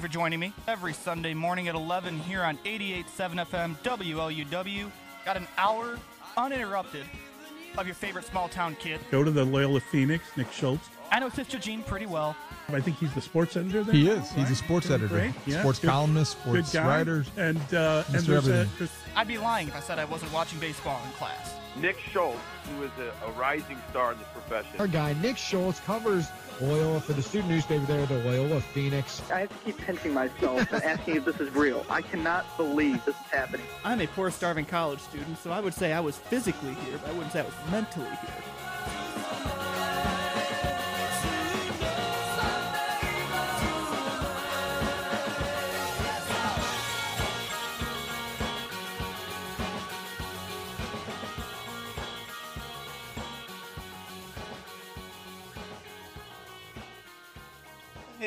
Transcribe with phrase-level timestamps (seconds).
[0.00, 4.90] you for joining me every Sunday morning at 11 here on 88.7 FM WLUW.
[5.24, 5.98] Got an hour
[6.36, 7.04] uninterrupted
[7.76, 9.00] of your favorite small town kid.
[9.10, 10.88] Go to the Loyola Phoenix, Nick Schultz.
[11.12, 12.34] I know Sister Jean pretty well.
[12.68, 13.94] I think he's the sports editor there.
[13.94, 14.28] He is.
[14.30, 14.50] He's right?
[14.52, 15.34] a sports Doing editor, great.
[15.46, 16.86] Yeah, sports good- columnist, good sports guy.
[16.86, 17.24] writer.
[17.36, 18.26] And, uh, and Mr.
[18.26, 18.90] there's a, there's...
[19.16, 21.59] I'd be lying if I said I wasn't watching baseball in class.
[21.76, 22.38] Nick Schultz,
[22.68, 24.80] who is a, a rising star in this profession.
[24.80, 26.26] Our guy Nick Schultz covers
[26.60, 29.22] Loyola for the student newspaper there, the Loyola Phoenix.
[29.30, 31.86] I have to keep pinching myself and asking if this is real.
[31.88, 33.66] I cannot believe this is happening.
[33.84, 37.10] I'm a poor, starving college student, so I would say I was physically here, but
[37.10, 38.49] I wouldn't say I was mentally here.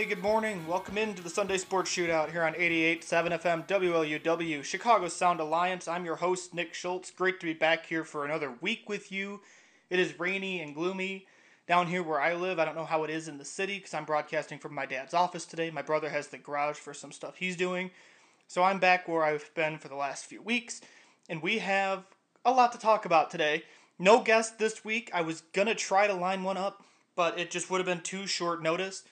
[0.04, 0.68] Hey, good morning.
[0.68, 5.88] Welcome into the Sunday Sports Shootout here on 88.7 FM WLUW, Chicago Sound Alliance.
[5.88, 7.10] I'm your host, Nick Schultz.
[7.10, 9.40] Great to be back here for another week with you.
[9.90, 11.26] It is rainy and gloomy
[11.70, 12.60] down here where I live.
[12.60, 15.14] I don't know how it is in the city because I'm broadcasting from my dad's
[15.14, 15.72] office today.
[15.72, 17.90] My brother has the garage for some stuff he's doing.
[18.50, 20.82] So I'm back where I've been for the last few weeks,
[21.30, 22.04] and we have
[22.44, 23.64] a lot to talk about today.
[23.98, 25.10] No guest this week.
[25.14, 26.84] I was going to try to line one up,
[27.16, 29.04] but it just would have been too short notice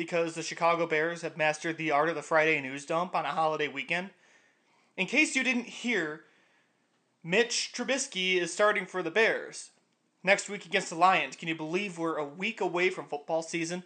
[0.00, 3.32] because the Chicago Bears have mastered the art of the Friday news dump on a
[3.32, 4.08] holiday weekend.
[4.96, 6.22] In case you didn't hear,
[7.22, 9.72] Mitch Trubisky is starting for the Bears
[10.24, 11.36] next week against the Lions.
[11.36, 13.82] Can you believe we're a week away from football season?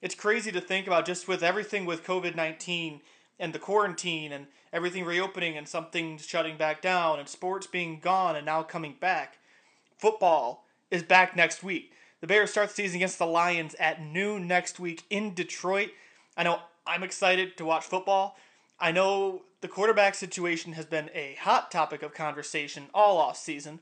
[0.00, 3.00] It's crazy to think about just with everything with COVID 19
[3.38, 8.34] and the quarantine and everything reopening and something shutting back down and sports being gone
[8.34, 9.38] and now coming back.
[9.96, 11.92] Football is back next week.
[12.22, 15.90] The Bears start the season against the Lions at noon next week in Detroit.
[16.36, 18.36] I know I'm excited to watch football.
[18.78, 23.80] I know the quarterback situation has been a hot topic of conversation all off season,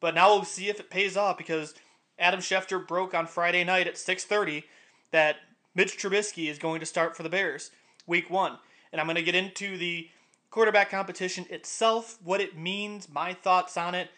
[0.00, 1.74] but now we'll see if it pays off because
[2.18, 4.64] Adam Schefter broke on Friday night at 6:30
[5.10, 5.36] that
[5.74, 7.72] Mitch Trubisky is going to start for the Bears
[8.06, 8.56] week 1.
[8.90, 10.08] And I'm going to get into the
[10.50, 14.08] quarterback competition itself, what it means, my thoughts on it.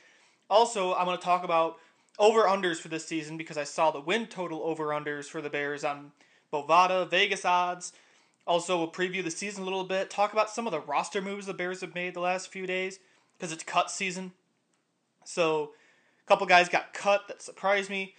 [0.48, 1.78] Also, I'm going to talk about
[2.18, 5.50] over unders for this season because I saw the win total over unders for the
[5.50, 6.12] Bears on
[6.52, 7.92] Bovada, Vegas odds.
[8.46, 11.46] Also, we'll preview the season a little bit, talk about some of the roster moves
[11.46, 12.98] the Bears have made the last few days
[13.36, 14.32] because it's cut season.
[15.24, 15.72] So,
[16.24, 18.14] a couple guys got cut that surprised me.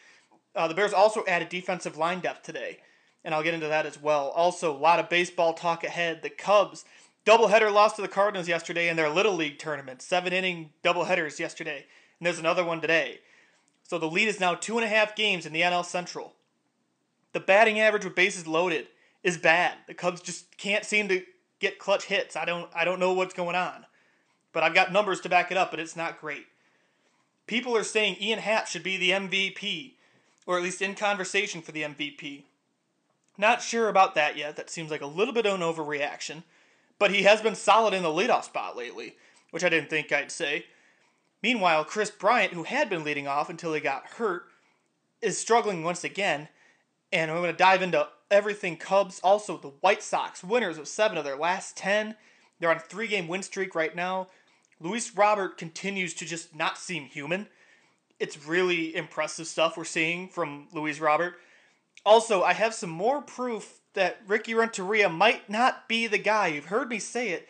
[0.55, 2.79] Uh, the Bears also added defensive line depth today,
[3.25, 4.29] and I'll get into that as well.
[4.29, 6.21] Also, a lot of baseball talk ahead.
[6.21, 6.85] The Cubs
[7.25, 11.85] doubleheader lost to the Cardinals yesterday in their Little League tournament, seven inning doubleheaders yesterday,
[12.19, 13.19] and there's another one today.
[13.83, 16.33] So the lead is now two and a half games in the NL Central.
[17.33, 18.87] The batting average with bases loaded
[19.23, 19.77] is bad.
[19.87, 21.23] The Cubs just can't seem to
[21.59, 22.35] get clutch hits.
[22.35, 23.85] I don't I don't know what's going on.
[24.51, 26.45] But I've got numbers to back it up, but it's not great.
[27.47, 29.93] People are saying Ian Happ should be the MVP,
[30.45, 32.43] or at least in conversation for the MVP.
[33.37, 34.55] Not sure about that yet.
[34.55, 36.43] That seems like a little bit of an overreaction.
[36.99, 39.15] But he has been solid in the leadoff spot lately,
[39.49, 40.65] which I didn't think I'd say.
[41.43, 44.45] Meanwhile, Kris Bryant, who had been leading off until he got hurt,
[45.21, 46.47] is struggling once again.
[47.11, 49.19] And I'm going to dive into everything Cubs.
[49.21, 52.15] Also, the White Sox, winners of seven of their last 10.
[52.59, 54.27] They're on a three game win streak right now.
[54.79, 57.47] Luis Robert continues to just not seem human.
[58.19, 61.35] It's really impressive stuff we're seeing from Luis Robert.
[62.05, 66.47] Also, I have some more proof that Ricky Renteria might not be the guy.
[66.47, 67.47] You've heard me say it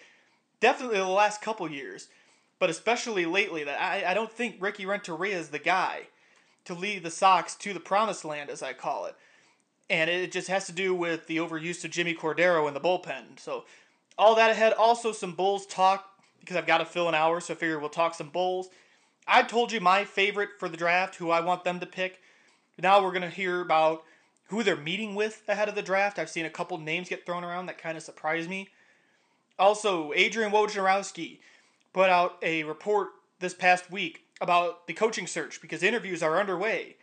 [0.60, 2.08] definitely the last couple years
[2.64, 6.04] but especially lately, that I, I don't think Ricky Renteria is the guy
[6.64, 9.18] to lead the Sox to the promised land, as I call it.
[9.90, 13.38] And it just has to do with the overuse of Jimmy Cordero in the bullpen.
[13.38, 13.66] So,
[14.18, 14.72] all that ahead.
[14.72, 17.90] Also, some Bulls talk because I've got to fill an hour, so I figure we'll
[17.90, 18.70] talk some Bulls.
[19.28, 22.22] I told you my favorite for the draft, who I want them to pick.
[22.82, 24.06] Now we're going to hear about
[24.46, 26.18] who they're meeting with ahead of the draft.
[26.18, 28.70] I've seen a couple names get thrown around that kind of surprised me.
[29.60, 31.40] Also, Adrian Wojnarowski
[31.94, 33.10] put out a report
[33.40, 36.98] this past week about the coaching search because interviews are underway,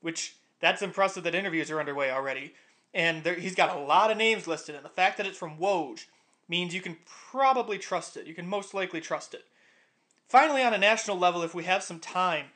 [0.00, 2.54] which that's impressive that interviews are underway already.
[2.94, 5.58] And there, he's got a lot of names listed, and the fact that it's from
[5.58, 6.06] Woj
[6.48, 6.96] means you can
[7.30, 8.26] probably trust it.
[8.26, 9.44] You can most likely trust it.
[10.28, 12.46] Finally, on a national level, if we have some time,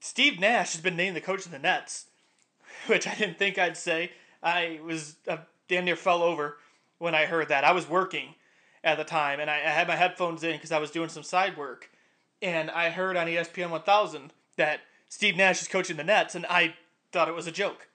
[0.00, 2.06] Steve Nash has been named the coach of the Nets,
[2.86, 4.12] which I didn't think I'd say.
[4.42, 5.38] I was uh,
[5.68, 6.58] damn near fell over
[6.98, 7.64] when I heard that.
[7.64, 8.34] I was working
[8.84, 11.22] at the time, and I, I had my headphones in because I was doing some
[11.22, 11.90] side work,
[12.42, 16.74] and I heard on ESPN 1000 that Steve Nash is coaching the Nets, and I
[17.10, 17.88] thought it was a joke.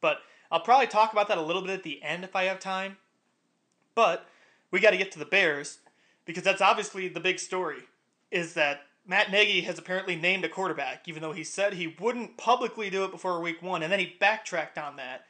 [0.00, 0.20] But
[0.50, 2.96] I'll probably talk about that a little bit at the end if I have time.
[3.94, 4.26] But
[4.70, 5.78] we got to get to the Bears
[6.24, 7.82] because that's obviously the big story
[8.30, 12.36] is that Matt Nagy has apparently named a quarterback, even though he said he wouldn't
[12.36, 15.26] publicly do it before week one, and then he backtracked on that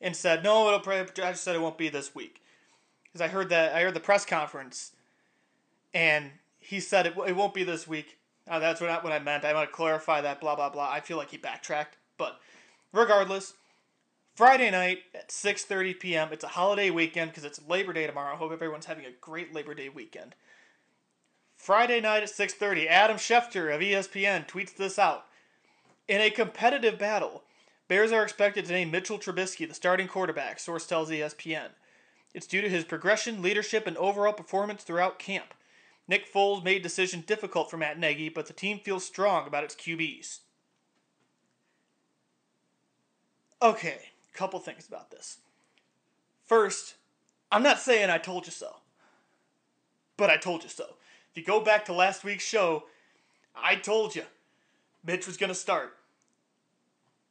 [0.00, 2.40] and said, "No, it'll probably." I just said it won't be this week
[3.14, 4.92] because I heard that I heard the press conference,
[5.94, 8.18] and he said it, it won't be this week.
[8.48, 9.44] Uh, that's I, what I meant.
[9.44, 10.40] I want to clarify that.
[10.40, 10.90] Blah blah blah.
[10.90, 12.40] I feel like he backtracked, but
[12.92, 13.54] regardless,
[14.34, 16.28] Friday night at 6:30 p.m.
[16.32, 18.34] It's a holiday weekend because it's Labor Day tomorrow.
[18.34, 20.34] I hope everyone's having a great Labor Day weekend.
[21.56, 25.26] Friday night at 6:30, Adam Schefter of ESPN tweets this out.
[26.08, 27.44] In a competitive battle,
[27.86, 31.68] Bears are expected to name Mitchell Trubisky the starting quarterback, source tells ESPN.
[32.34, 35.54] It's due to his progression, leadership, and overall performance throughout camp.
[36.08, 39.76] Nick Foles made decision difficult for Matt Nagy, but the team feels strong about its
[39.76, 40.40] QBs.
[43.62, 44.00] Okay,
[44.34, 45.38] couple things about this.
[46.44, 46.96] First,
[47.50, 48.76] I'm not saying I told you so,
[50.16, 50.84] but I told you so.
[51.30, 52.84] If you go back to last week's show,
[53.54, 54.24] I told you
[55.04, 55.96] Mitch was going to start.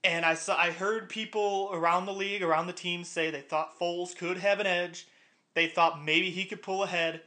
[0.03, 3.79] And I saw I heard people around the league, around the team say they thought
[3.79, 5.07] Foles could have an edge.
[5.53, 7.21] They thought maybe he could pull ahead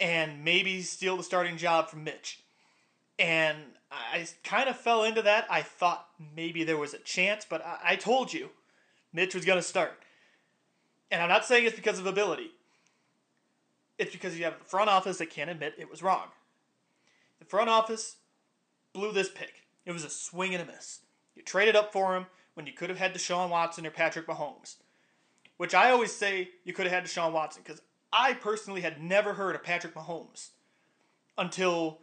[0.00, 2.40] and maybe steal the starting job from Mitch.
[3.18, 3.58] And
[3.92, 5.46] I kind of fell into that.
[5.48, 8.50] I thought maybe there was a chance, but I, I told you
[9.12, 10.02] Mitch was going to start.
[11.10, 12.50] And I'm not saying it's because of ability.
[13.98, 16.26] It's because you have the front office that can't admit it was wrong.
[17.38, 18.16] The front office
[18.92, 19.62] blew this pick.
[19.86, 21.00] It was a swing and a miss.
[21.34, 24.76] You traded up for him when you could have had Deshaun Watson or Patrick Mahomes.
[25.56, 27.82] Which I always say you could have had Deshaun Watson because
[28.12, 30.50] I personally had never heard of Patrick Mahomes
[31.38, 31.98] until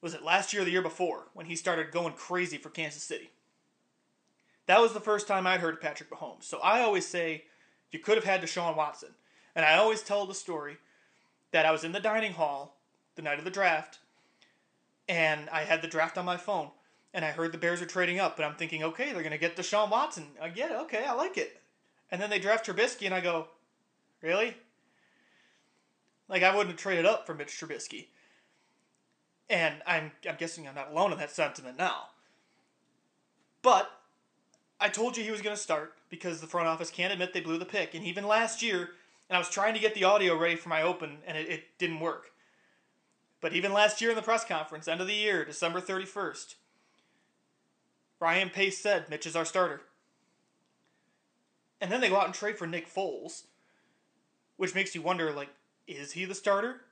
[0.00, 3.02] was it last year or the year before when he started going crazy for Kansas
[3.02, 3.30] City.
[4.66, 6.44] That was the first time I'd heard of Patrick Mahomes.
[6.44, 7.44] So I always say
[7.90, 9.10] you could have had Deshaun Watson.
[9.54, 10.78] And I always tell the story
[11.52, 12.76] that I was in the dining hall
[13.14, 13.98] the night of the draft
[15.08, 16.70] and I had the draft on my phone
[17.14, 19.38] and I heard the Bears are trading up but I'm thinking, okay, they're going to
[19.38, 20.26] get Deshaun Watson.
[20.42, 20.76] I get it.
[20.82, 21.60] Okay, I like it.
[22.10, 23.48] And then they draft Trubisky and I go,
[24.20, 24.56] really?
[26.28, 28.08] Like I wouldn't have traded up for Mitch Trubisky.
[29.48, 32.08] And I'm I'm guessing I'm not alone in that sentiment now.
[33.62, 33.90] But
[34.80, 37.40] I told you he was going to start because the front office can't admit they
[37.40, 37.94] blew the pick.
[37.94, 38.90] And even last year,
[39.28, 41.64] and I was trying to get the audio ready for my open, and it, it
[41.78, 42.32] didn't work.
[43.40, 46.54] But even last year in the press conference, end of the year, December 31st,
[48.20, 49.82] Ryan Pace said Mitch is our starter.
[51.80, 53.44] And then they go out and trade for Nick Foles,
[54.56, 55.50] which makes you wonder, like,
[55.86, 56.82] is he the starter?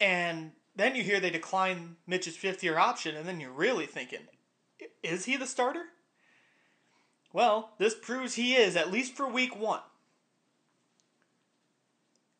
[0.00, 4.20] And then you hear they decline Mitch's fifth year option, and then you're really thinking,
[5.02, 5.84] is he the starter?
[7.32, 9.80] Well, this proves he is, at least for week one.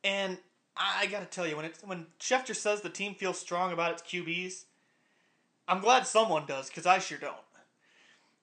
[0.02, 0.38] And
[0.76, 4.02] I gotta tell you, when it's when Schefter says the team feels strong about its
[4.02, 4.64] QBs,
[5.68, 7.36] I'm glad someone does, because I sure don't.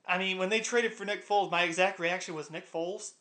[0.08, 3.12] I mean, when they traded for Nick Foles, my exact reaction was Nick Foles?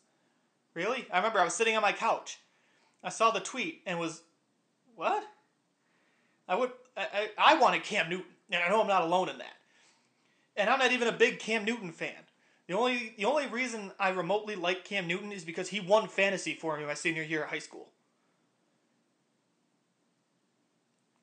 [0.73, 1.05] Really?
[1.11, 2.39] I remember I was sitting on my couch.
[3.03, 4.21] I saw the tweet and was,
[4.95, 5.23] what?
[6.47, 9.37] I would I, I, I wanted Cam Newton, and I know I'm not alone in
[9.39, 9.55] that.
[10.55, 12.15] And I'm not even a big Cam Newton fan.
[12.67, 16.53] The only the only reason I remotely like Cam Newton is because he won fantasy
[16.53, 17.89] for me my senior year of high school.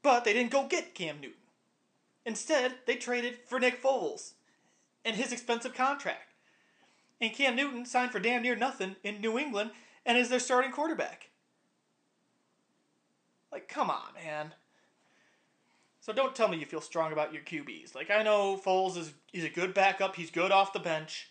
[0.02, 1.38] But they didn't go get Cam Newton.
[2.26, 4.32] Instead, they traded for Nick Foles
[5.04, 6.32] and his expensive contract.
[7.20, 9.70] And Cam Newton signed for damn near nothing in New England
[10.04, 11.30] and is their starting quarterback.
[13.52, 14.54] Like, come on, man.
[16.04, 17.94] So don't tell me you feel strong about your QBs.
[17.94, 20.16] Like I know Foles is he's a good backup.
[20.16, 21.30] He's good off the bench.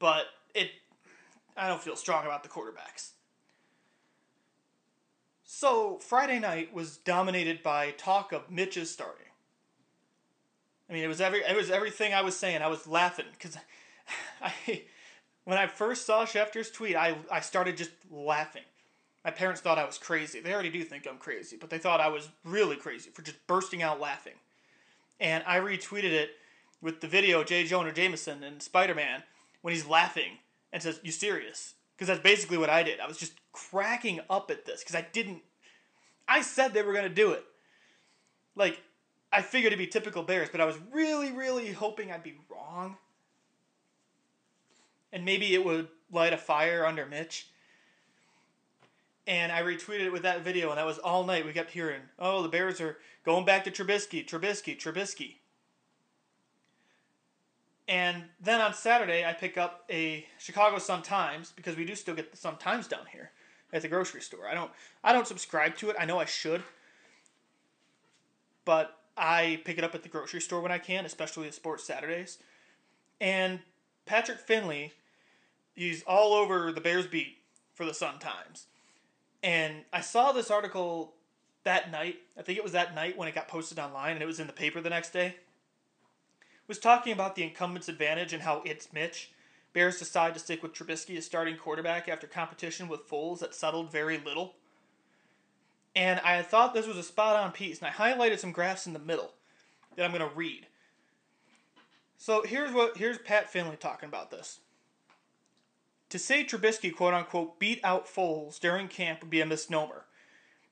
[0.00, 0.24] But
[0.56, 0.70] it
[1.56, 3.10] I don't feel strong about the quarterbacks.
[5.50, 9.24] So Friday night was dominated by talk of Mitch's starting.
[10.90, 12.60] I mean, it was every it was everything I was saying.
[12.60, 13.56] I was laughing because
[14.42, 14.82] I
[15.44, 18.64] when I first saw Schefter's tweet, I I started just laughing.
[19.24, 20.40] My parents thought I was crazy.
[20.40, 23.46] They already do think I'm crazy, but they thought I was really crazy for just
[23.46, 24.34] bursting out laughing.
[25.18, 26.32] And I retweeted it
[26.82, 27.64] with the video of J.
[27.64, 29.22] Jonah Jameson and Spider Man
[29.62, 30.40] when he's laughing
[30.74, 33.00] and says, "You serious?" Because that's basically what I did.
[33.00, 35.42] I was just cracking up at this because I didn't.
[36.28, 37.44] I said they were gonna do it.
[38.54, 38.80] Like,
[39.32, 42.96] I figured it'd be typical Bears, but I was really, really hoping I'd be wrong.
[45.12, 47.48] And maybe it would light a fire under Mitch.
[49.26, 51.44] And I retweeted it with that video, and that was all night.
[51.44, 55.34] We kept hearing, oh, the Bears are going back to Trubisky, Trubisky, Trubisky.
[57.88, 62.14] And then on Saturday, I pick up a Chicago Sun Times because we do still
[62.14, 63.30] get the Sun Times down here
[63.72, 64.46] at the grocery store.
[64.46, 64.70] I don't
[65.02, 65.96] I don't subscribe to it.
[65.98, 66.62] I know I should.
[68.66, 71.84] But I pick it up at the grocery store when I can, especially the sports
[71.84, 72.38] Saturdays.
[73.20, 73.60] And
[74.04, 74.92] Patrick Finley,
[75.74, 77.38] he's all over the Bears beat
[77.74, 78.66] for the Sun Times.
[79.42, 81.14] And I saw this article
[81.64, 82.16] that night.
[82.38, 84.46] I think it was that night when it got posted online and it was in
[84.46, 85.36] the paper the next day.
[86.68, 89.32] Was talking about the incumbent's advantage and how it's Mitch.
[89.72, 93.90] Bears decide to stick with Trubisky as starting quarterback after competition with Foles that settled
[93.90, 94.54] very little.
[95.96, 98.92] And I thought this was a spot on piece, and I highlighted some graphs in
[98.92, 99.32] the middle
[99.96, 100.66] that I'm going to read.
[102.18, 104.60] So here's what here's Pat Finley talking about this.
[106.10, 110.04] To say Trubisky quote unquote beat out Foles during camp would be a misnomer.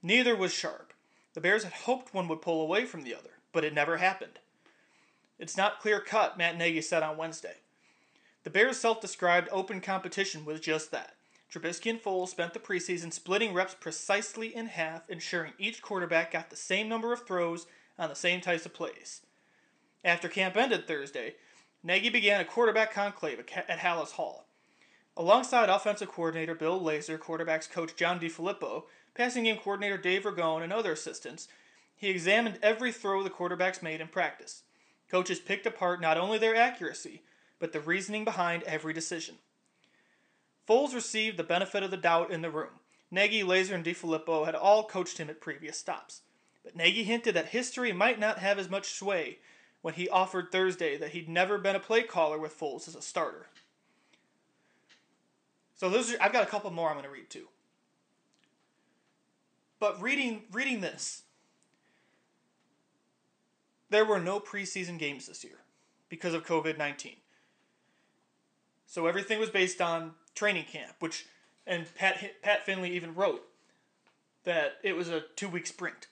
[0.03, 0.93] Neither was sharp.
[1.35, 4.39] The Bears had hoped one would pull away from the other, but it never happened.
[5.39, 7.57] It's not clear cut, Matt Nagy said on Wednesday.
[8.45, 11.15] The Bears' self described open competition was just that.
[11.53, 16.51] Trubisky and Foles spent the preseason splitting reps precisely in half, ensuring each quarterback got
[16.51, 17.67] the same number of throws
[17.99, 19.23] on the same types of plays.
[20.05, 21.35] After camp ended Thursday,
[21.83, 24.47] Nagy began a quarterback conclave at Halas Hall.
[25.17, 30.73] Alongside offensive coordinator Bill Lazor, quarterbacks coach John DeFilippo, passing game coordinator Dave Ragone, and
[30.73, 31.49] other assistants,
[31.97, 34.63] he examined every throw the quarterbacks made in practice.
[35.11, 37.23] Coaches picked apart not only their accuracy,
[37.59, 39.37] but the reasoning behind every decision.
[40.69, 42.81] Foles received the benefit of the doubt in the room.
[43.11, 46.23] Nagy, Lazor, and DeFilippo had all coached him at previous stops.
[46.65, 49.39] But Nagy hinted that history might not have as much sway
[49.83, 53.03] when he offered Thursday that he'd never been a play caller with Foles as a
[53.03, 53.47] starter.
[55.77, 57.47] So those are, I've got a couple more I'm going to read too.
[59.79, 61.23] But reading reading this,
[63.91, 65.59] there were no preseason games this year
[66.09, 67.17] because of COVID 19.
[68.87, 71.27] So everything was based on training camp, which,
[71.67, 73.43] and Pat, Pat Finley even wrote
[74.45, 76.07] that it was a two week sprint.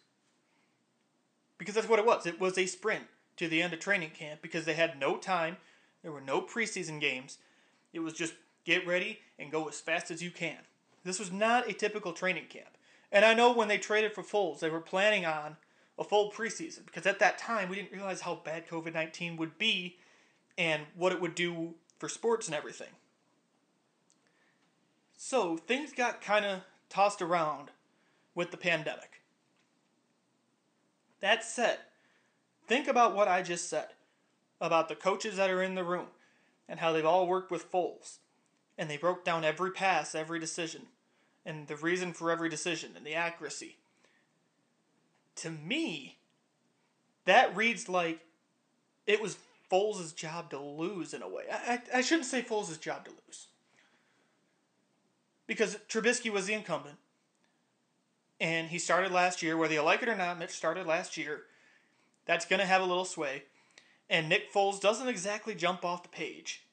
[1.57, 2.27] Because that's what it was.
[2.27, 3.05] It was a sprint
[3.37, 5.57] to the end of training camp because they had no time.
[6.03, 7.39] There were no preseason games.
[7.93, 10.59] It was just get ready and go as fast as you can.
[11.05, 12.77] This was not a typical training camp.
[13.13, 15.57] And I know when they traded for Foles, they were planning on
[15.99, 19.59] a full preseason because at that time we didn't realize how bad COVID 19 would
[19.59, 19.97] be
[20.59, 22.89] and what it would do for sports and everything.
[25.17, 27.71] So things got kind of tossed around
[28.35, 29.23] with the pandemic.
[31.21, 31.79] That said,
[32.67, 33.89] think about what I just said
[34.61, 36.07] about the coaches that are in the room
[36.69, 38.19] and how they've all worked with Foles.
[38.77, 40.87] And they broke down every pass, every decision,
[41.47, 43.77] and the reason for every decision and the accuracy.
[45.37, 46.19] To me,
[47.25, 48.21] that reads like
[49.07, 49.39] it was
[49.71, 51.45] Foles' job to lose in a way.
[51.53, 53.49] I, I, I shouldn't say Foles' job to lose.
[55.47, 56.97] Because Trubisky was the incumbent.
[58.41, 61.43] And he started last year, whether you like it or not, Mitch started last year.
[62.27, 63.45] That's going to have a little sway.
[64.09, 66.65] And Nick Foles doesn't exactly jump off the page.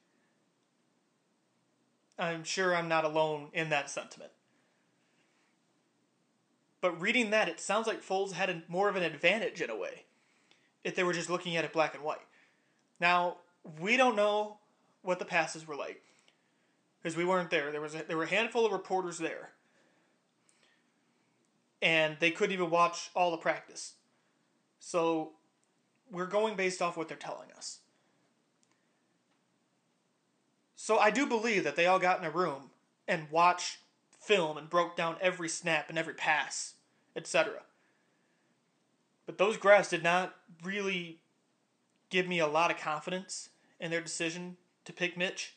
[2.18, 4.32] I'm sure I'm not alone in that sentiment.
[6.82, 9.76] But reading that, it sounds like Foles had a, more of an advantage in a
[9.76, 10.04] way
[10.84, 12.26] if they were just looking at it black and white.
[13.00, 13.38] Now,
[13.80, 14.58] we don't know
[15.04, 16.02] what the passes were like
[17.02, 17.72] because we weren't there.
[17.72, 19.52] There was a, there were a handful of reporters there,
[21.82, 23.94] and they couldn't even watch all the practice.
[24.80, 25.34] So,
[26.12, 27.80] we're going based off what they're telling us.
[30.76, 32.72] So I do believe that they all got in a room
[33.08, 33.78] and watched
[34.22, 36.76] film and broke down every snap and every pass,
[37.16, 37.64] etc.
[39.26, 41.20] But those graphs did not really
[42.10, 43.50] give me a lot of confidence
[43.80, 45.56] in their decision to pick Mitch.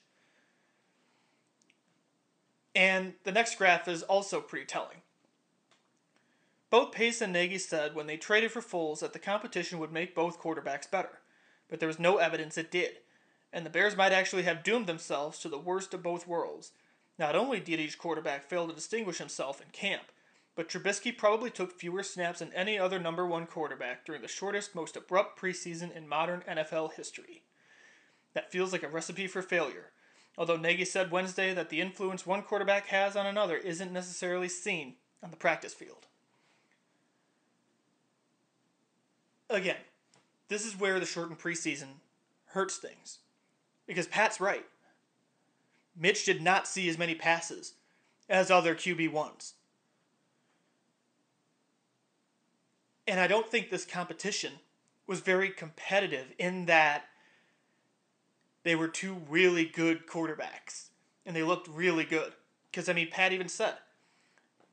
[2.75, 4.99] And the next graph is also pretty telling.
[6.71, 10.15] Both Pace and Nagy said when they traded for Foles that the competition would make
[10.15, 11.21] both quarterbacks better,
[11.69, 12.97] but there was no evidence it did
[13.55, 16.73] and the Bears might actually have doomed themselves to the worst of both worlds.
[17.19, 20.05] Not only did each quarterback fail to distinguish himself in camp,
[20.57, 24.75] but Trubisky probably took fewer snaps than any other number one quarterback during the shortest,
[24.75, 27.43] most abrupt preseason in modern NFL history.
[28.35, 29.91] That feels like a recipe for failure,
[30.37, 34.95] although Nagy said Wednesday that the influence one quarterback has on another isn't necessarily seen
[35.23, 36.07] on the practice field.
[39.51, 39.77] Again,
[40.49, 41.99] this is where the shortened preseason
[42.47, 43.19] hurts things.
[43.87, 44.65] Because Pat's right.
[45.97, 47.75] Mitch did not see as many passes
[48.29, 49.53] as other QB1s.
[53.07, 54.55] And I don't think this competition
[55.07, 57.05] was very competitive in that
[58.63, 60.89] they were two really good quarterbacks,
[61.27, 62.33] and they looked really good.
[62.71, 63.75] Because, I mean, Pat even said,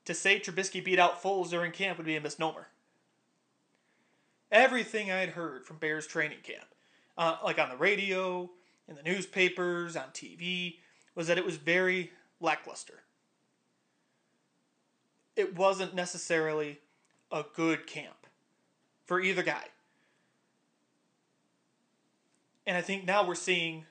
[0.05, 2.67] to say Trubisky beat out Foles during camp would be a misnomer.
[4.51, 6.65] Everything I had heard from Bears training camp,
[7.17, 8.49] uh, like on the radio,
[8.87, 10.77] in the newspapers, on TV,
[11.15, 13.01] was that it was very lackluster.
[15.35, 16.79] It wasn't necessarily
[17.31, 18.27] a good camp
[19.05, 19.65] for either guy.
[22.65, 23.85] And I think now we're seeing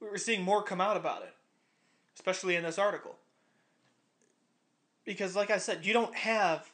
[0.00, 1.34] we're seeing more come out about it,
[2.14, 3.16] especially in this article.
[5.04, 6.70] Because like I said, you don't have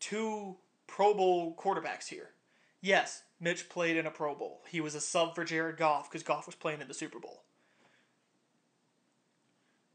[0.00, 0.56] two
[0.86, 2.30] Pro Bowl quarterbacks here.
[2.80, 4.62] Yes, Mitch played in a Pro Bowl.
[4.68, 7.42] He was a sub for Jared Goff because Goff was playing in the Super Bowl.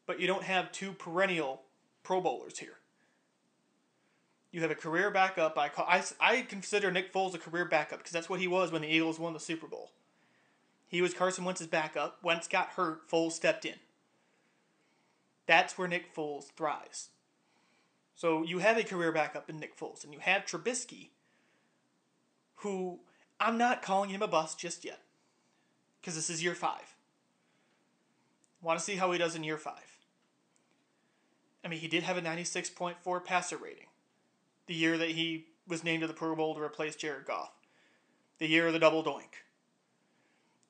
[0.07, 1.61] But you don't have two perennial
[2.01, 2.77] Pro Bowlers here.
[4.51, 5.57] You have a career backup.
[5.57, 8.71] I call I, I consider Nick Foles a career backup because that's what he was
[8.71, 9.91] when the Eagles won the Super Bowl.
[10.87, 12.17] He was Carson Wentz's backup.
[12.23, 13.07] Wentz got hurt.
[13.09, 13.75] Foles stepped in.
[15.45, 17.09] That's where Nick Foles thrives.
[18.15, 21.09] So you have a career backup in Nick Foles, and you have Trubisky,
[22.55, 22.99] who
[23.39, 25.01] I'm not calling him a bust just yet,
[26.01, 26.95] because this is year five.
[28.61, 29.96] Want to see how he does in year five.
[31.67, 33.87] I mean, he did have a 96.4 passer rating
[34.67, 37.51] the year that he was named to the Pro Bowl to replace Jared Goff,
[38.37, 39.43] the year of the double doink,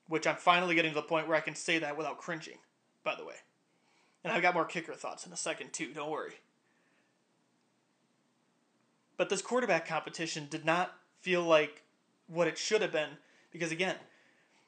[0.08, 2.58] which I'm finally getting to the point where I can say that without cringing,
[3.04, 3.36] by the way.
[4.24, 6.34] And I've got more kicker thoughts in a second, too, don't worry.
[9.18, 11.84] But this quarterback competition did not feel like
[12.26, 13.20] what it should have been
[13.52, 13.98] because, again,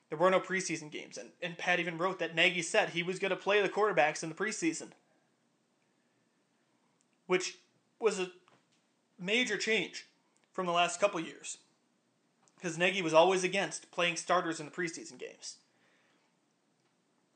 [0.10, 1.18] there were no preseason games.
[1.18, 4.22] And, and Pat even wrote that Nagy said he was going to play the quarterbacks
[4.22, 4.90] in the preseason,
[7.30, 7.60] which
[8.00, 8.32] was a
[9.20, 10.08] major change
[10.52, 11.60] from the last couple years
[12.56, 15.58] because Nagy was always against playing starters in the preseason games.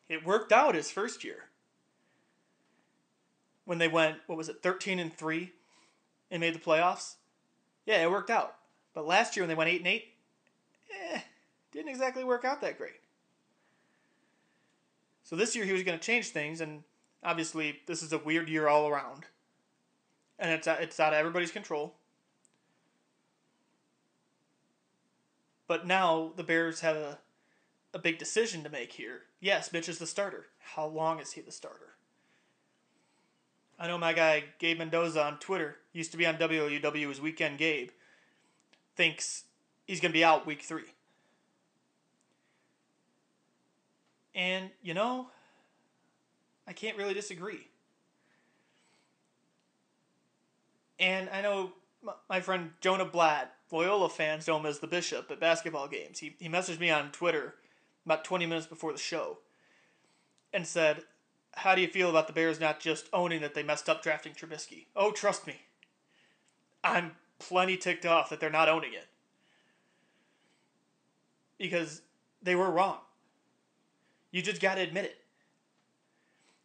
[0.09, 1.43] It worked out his first year
[3.65, 5.51] when they went, what was it, 13 and 3
[6.31, 7.17] and made the playoffs.
[7.85, 8.55] Yeah, it worked out.
[8.95, 10.05] But last year when they went 8 and 8,
[11.13, 11.19] eh,
[11.71, 12.99] didn't exactly work out that great.
[15.23, 16.81] So this year he was going to change things, and
[17.23, 19.25] obviously this is a weird year all around,
[20.39, 21.95] and it's uh, it's out of everybody's control.
[25.67, 27.19] But now the Bears have a
[27.93, 29.21] a big decision to make here.
[29.39, 30.47] Yes, Mitch is the starter.
[30.59, 31.93] How long is he the starter?
[33.79, 37.57] I know my guy Gabe Mendoza on Twitter used to be on WLUW as Weekend
[37.57, 37.89] Gabe.
[38.95, 39.43] Thinks
[39.85, 40.93] he's going to be out week three.
[44.35, 45.27] And, you know,
[46.67, 47.67] I can't really disagree.
[51.03, 51.73] And I know
[52.29, 56.19] my friend Jonah Blatt, Loyola fans know him as the Bishop at basketball games.
[56.19, 57.55] He, he messaged me on Twitter
[58.05, 59.39] about 20 minutes before the show
[60.53, 61.03] and said,
[61.55, 64.31] How do you feel about the Bears not just owning that they messed up drafting
[64.31, 64.85] Trubisky?
[64.95, 65.57] Oh, trust me.
[66.85, 69.07] I'm plenty ticked off that they're not owning it.
[71.57, 72.01] Because
[72.41, 72.99] they were wrong.
[74.31, 75.17] You just got to admit it.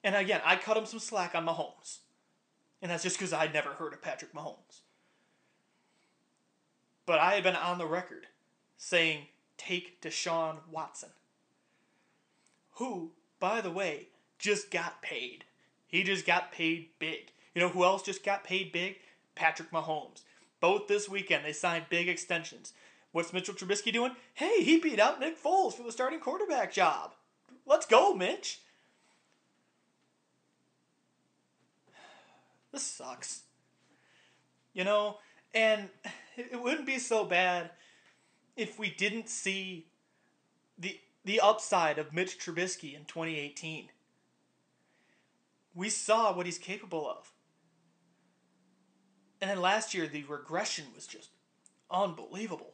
[0.04, 1.98] And again, I cut him some slack on Mahomes.
[2.80, 4.82] And that's just because I'd never heard of Patrick Mahomes.
[7.06, 8.26] But I had been on the record
[8.76, 11.10] saying, take Deshaun Watson.
[12.72, 15.44] Who, by the way, just got paid.
[15.86, 17.32] He just got paid big.
[17.54, 18.96] You know who else just got paid big?
[19.34, 20.22] Patrick Mahomes.
[20.60, 22.72] Both this weekend, they signed big extensions.
[23.12, 24.12] What's Mitchell Trubisky doing?
[24.34, 27.14] Hey, he beat out Nick Foles for the starting quarterback job.
[27.66, 28.60] Let's go, Mitch.
[32.72, 33.42] This sucks.
[34.72, 35.18] You know,
[35.54, 35.88] and
[36.36, 37.70] it wouldn't be so bad
[38.56, 39.86] if we didn't see
[40.78, 43.90] the the upside of Mitch Trubisky in 2018.
[45.74, 47.32] We saw what he's capable of.
[49.40, 51.30] And then last year the regression was just
[51.90, 52.72] unbelievable.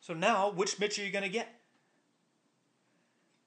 [0.00, 1.60] So now, which Mitch are you going to get?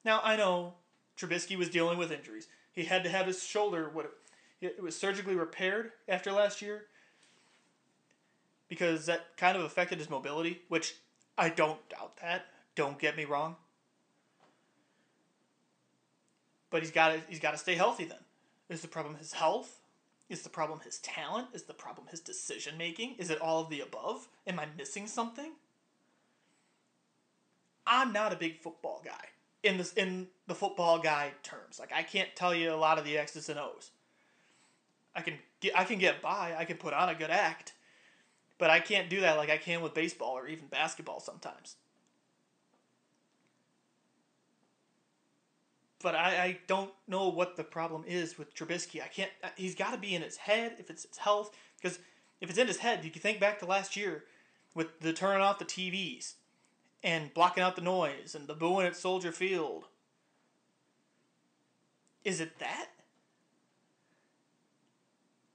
[0.06, 0.76] Now, I know
[1.18, 2.48] Trubisky was dealing with injuries.
[2.72, 4.12] He had to have his shoulder, what
[4.62, 6.86] it was surgically repaired after last year
[8.70, 10.96] because that kind of affected his mobility, which
[11.38, 12.46] I don't doubt that.
[12.76, 13.56] Don't get me wrong.
[16.72, 18.18] But he's got to he's got to stay healthy then.
[18.70, 19.82] Is the problem his health?
[20.30, 21.50] Is the problem his talent?
[21.54, 23.16] Is the problem his decision making?
[23.20, 24.28] Is it all of the above?
[24.48, 25.52] Am I missing something?
[27.86, 29.28] I'm not a big football guy
[29.64, 31.80] in this in the football guy terms.
[31.80, 33.92] Like I can't tell you a lot of the X's and O's.
[35.16, 36.56] I can get I can get by.
[36.58, 37.74] I can put on a good act,
[38.58, 41.78] But I can't do that like I can with baseball or even basketball sometimes.
[46.02, 49.02] But I, I don't know what the problem is with Trubisky.
[49.04, 49.32] I can't.
[49.44, 51.56] uh, He's got to be in his head if it's his health.
[51.82, 52.00] Because
[52.42, 54.26] if it's in his head, you can think back to last year
[54.76, 56.34] with the turning off the TVs
[57.04, 59.86] and blocking out the noise and the booing at Soldier Field.
[62.24, 62.88] Is it that?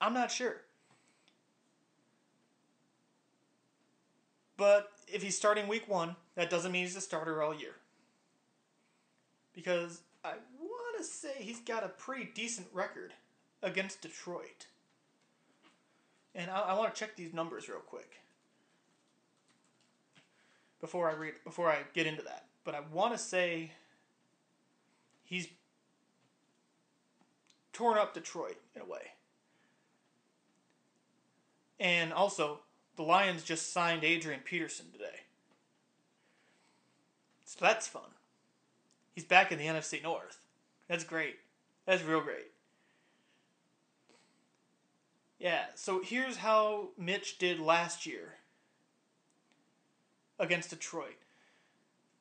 [0.01, 0.63] I'm not sure.
[4.57, 7.77] But if he's starting week one, that doesn't mean he's a starter all year.
[9.55, 13.15] Because I want to say he's got a pretty decent record
[13.63, 14.67] against Detroit.
[16.35, 18.21] And I, I want to check these numbers real quick
[20.81, 22.45] before I read before I get into that.
[22.65, 23.73] But I want to say
[25.25, 25.49] he's
[27.73, 29.13] torn up Detroit in a way.
[31.81, 32.61] And also,
[32.97, 35.21] the Lions just signed Adrian Peterson today.
[37.45, 38.03] So that's fun.
[39.15, 40.41] He's back in the NFC North.
[40.89, 41.37] That's great.
[41.87, 42.51] That's real great.
[45.39, 48.38] Yeah, so here's how Mitch did last year
[50.39, 51.17] against Detroit.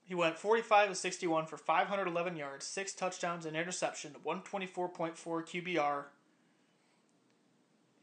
[0.04, 6.04] He went 45 to 61 for 511 yards, 6 touchdowns, and interception, 124.4 QBR,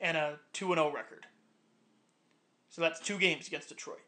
[0.00, 1.26] and a 2 0 record.
[2.68, 4.02] So that's two games against Detroit.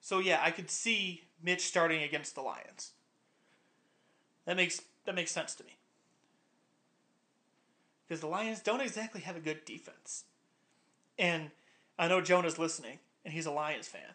[0.00, 2.92] So yeah, I could see Mitch starting against the Lions.
[4.44, 5.76] That makes that makes sense to me.
[8.06, 10.24] Because the Lions don't exactly have a good defense.
[11.18, 11.50] And
[11.98, 14.14] I know Jonah's listening, and he's a Lions fan.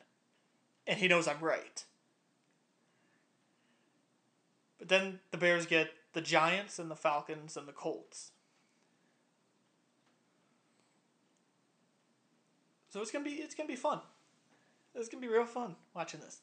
[0.88, 1.84] And he knows I'm right.
[4.78, 8.32] But then the Bears get the Giants and the Falcons and the Colts.
[12.90, 14.02] So it's gonna be it's gonna be fun.
[14.96, 16.40] It's gonna be real fun watching this.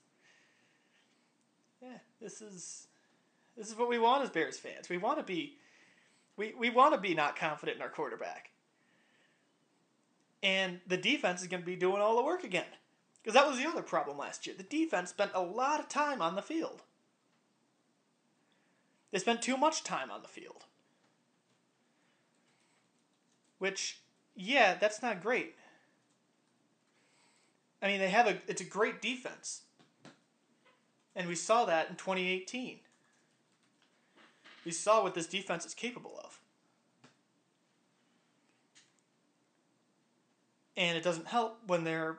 [1.82, 2.86] Yeah, this is
[3.56, 4.88] this is what we want as Bears fans.
[4.88, 5.58] We want to be
[6.36, 8.50] we, we want to be not confident in our quarterback.
[10.42, 12.64] And the defense is going to be doing all the work again.
[13.22, 14.54] Because that was the other problem last year.
[14.56, 16.82] The defense spent a lot of time on the field.
[19.10, 20.64] They spent too much time on the field.
[23.58, 24.00] Which,
[24.36, 25.56] yeah, that's not great.
[27.82, 29.62] I mean, they have a it's a great defense.
[31.14, 32.78] And we saw that in 2018.
[34.64, 36.40] We saw what this defense is capable of.
[40.78, 42.18] And it doesn't help when they're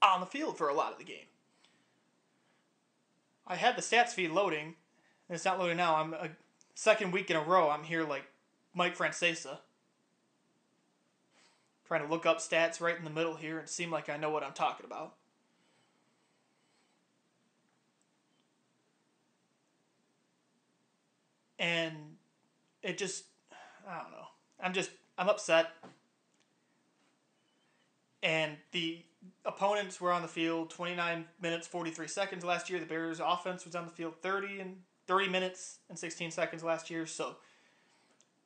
[0.00, 1.26] on the field for a lot of the game.
[3.48, 4.76] I had the stats feed loading,
[5.28, 5.96] and it's not loading now.
[5.96, 6.28] I'm a
[6.76, 7.68] second week in a row.
[7.68, 8.24] I'm here like
[8.74, 9.58] Mike Francesa,
[11.86, 14.30] trying to look up stats right in the middle here and seem like I know
[14.30, 15.14] what I'm talking about.
[21.58, 21.94] and
[22.82, 23.24] it just
[23.88, 24.26] I don't know.
[24.62, 25.70] I'm just I'm upset.
[28.22, 29.02] And the
[29.44, 32.80] opponents were on the field 29 minutes 43 seconds last year.
[32.80, 34.76] The Bears offense was on the field 30 and
[35.06, 37.06] 30 minutes and 16 seconds last year.
[37.06, 37.36] So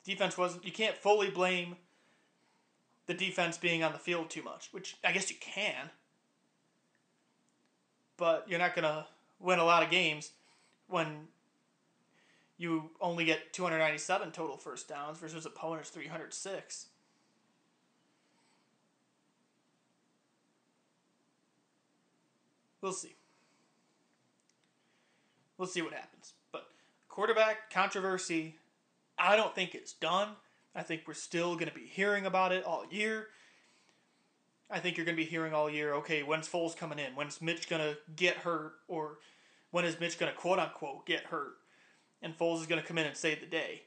[0.03, 1.75] defense wasn't you can't fully blame
[3.05, 5.89] the defense being on the field too much, which I guess you can.
[8.17, 9.05] But you're not going to
[9.39, 10.31] win a lot of games
[10.87, 11.27] when
[12.57, 16.87] you only get 297 total first downs versus opponents 306.
[22.83, 23.15] We'll see.
[25.57, 26.33] We'll see what happens.
[26.51, 26.67] But
[27.09, 28.57] quarterback controversy,
[29.17, 30.29] I don't think it's done.
[30.75, 33.29] I think we're still going to be hearing about it all year.
[34.69, 37.15] I think you're going to be hearing all year, okay, when's Foles coming in?
[37.15, 38.73] When's Mitch going to get hurt?
[38.87, 39.17] Or
[39.71, 41.55] when is Mitch going to quote unquote get hurt?
[42.23, 43.83] and Foles is going to come in and save the day.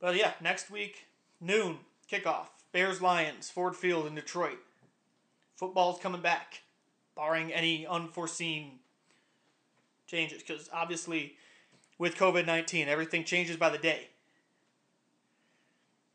[0.00, 1.06] But yeah, next week,
[1.40, 1.78] noon,
[2.10, 4.58] kickoff, Bears Lions, Ford Field in Detroit.
[5.56, 6.62] Football's coming back,
[7.16, 8.78] barring any unforeseen
[10.06, 11.34] changes, because obviously
[11.98, 14.08] with COVID 19, everything changes by the day.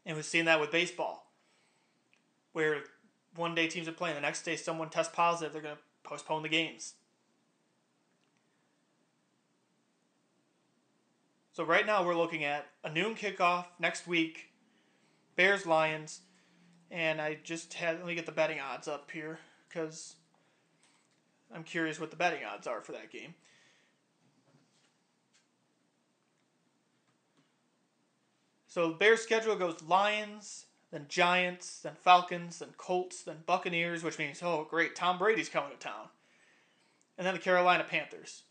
[0.05, 1.31] And we've seen that with baseball,
[2.51, 2.83] where
[3.35, 6.43] one day teams are playing, the next day someone tests positive, they're going to postpone
[6.43, 6.93] the games.
[11.53, 14.49] So right now we're looking at a noon kickoff next week,
[15.35, 16.21] Bears Lions,
[16.93, 20.15] and I just had let me get the betting odds up here because
[21.53, 23.33] I'm curious what the betting odds are for that game.
[28.67, 34.17] So the Bears' schedule goes Lions, then Giants, then Falcons, then Colts, then Buccaneers, which
[34.17, 36.07] means, oh, great, Tom Brady's coming to town.
[37.17, 38.43] And then the Carolina Panthers.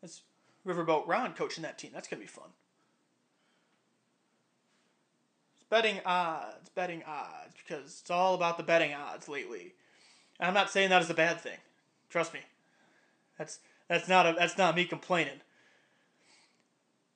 [0.00, 0.22] That's
[0.64, 1.90] Riverboat Ron coaching that team.
[1.92, 2.50] That's to be fun.
[5.56, 9.74] It's betting odds, betting odds, because it's all about the betting odds lately.
[10.38, 11.58] And I'm not saying that is a bad thing.
[12.10, 12.40] Trust me.
[13.38, 15.40] That's that's not a that's not me complaining.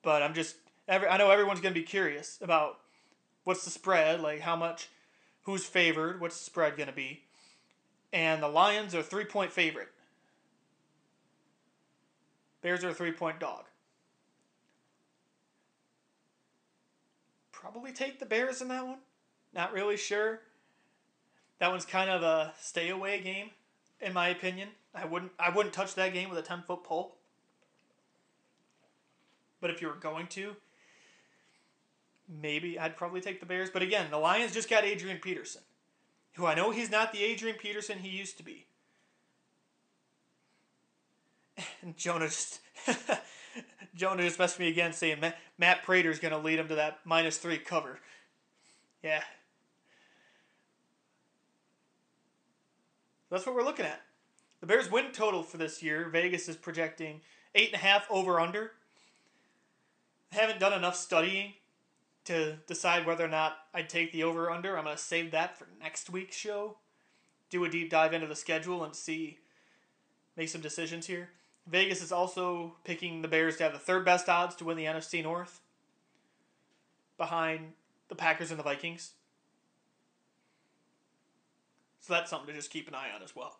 [0.01, 0.55] But I'm just
[0.87, 2.79] every I know everyone's gonna be curious about
[3.43, 4.89] what's the spread, like how much,
[5.43, 7.23] who's favored, what's the spread gonna be,
[8.11, 9.89] and the Lions are three point favorite.
[12.61, 13.65] Bears are a three point dog.
[17.63, 18.97] Probably take the Bears in that one.
[19.53, 20.41] Not really sure.
[21.59, 23.51] That one's kind of a stay away game,
[24.01, 24.67] in my opinion.
[24.93, 27.15] I wouldn't I wouldn't touch that game with a ten foot pole.
[29.61, 30.57] But if you were going to,
[32.27, 33.69] maybe I'd probably take the Bears.
[33.69, 35.61] But again, the Lions just got Adrian Peterson,
[36.33, 38.65] who I know he's not the Adrian Peterson he used to be.
[41.81, 42.59] And Jonah just
[43.95, 46.99] Jonah just messed me again saying Matt, Matt Prater's going to lead him to that
[47.05, 47.99] minus three cover.
[49.03, 49.21] Yeah.
[53.29, 54.01] That's what we're looking at.
[54.61, 57.21] The Bears' win total for this year, Vegas is projecting
[57.53, 58.71] eight and a half over under.
[60.31, 61.53] I haven't done enough studying
[62.25, 64.77] to decide whether or not I'd take the over under.
[64.77, 66.77] I'm going to save that for next week's show.
[67.49, 69.39] Do a deep dive into the schedule and see,
[70.37, 71.29] make some decisions here.
[71.67, 74.85] Vegas is also picking the Bears to have the third best odds to win the
[74.85, 75.61] NFC North
[77.17, 77.73] behind
[78.09, 79.13] the Packers and the Vikings.
[82.01, 83.57] So that's something to just keep an eye on as well.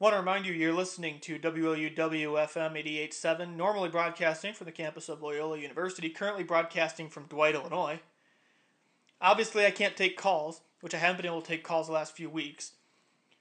[0.00, 5.10] Want to remind you you're listening to WLUW FM 88.7, normally broadcasting from the campus
[5.10, 8.00] of Loyola University, currently broadcasting from Dwight, Illinois.
[9.20, 12.16] Obviously, I can't take calls, which I haven't been able to take calls the last
[12.16, 12.72] few weeks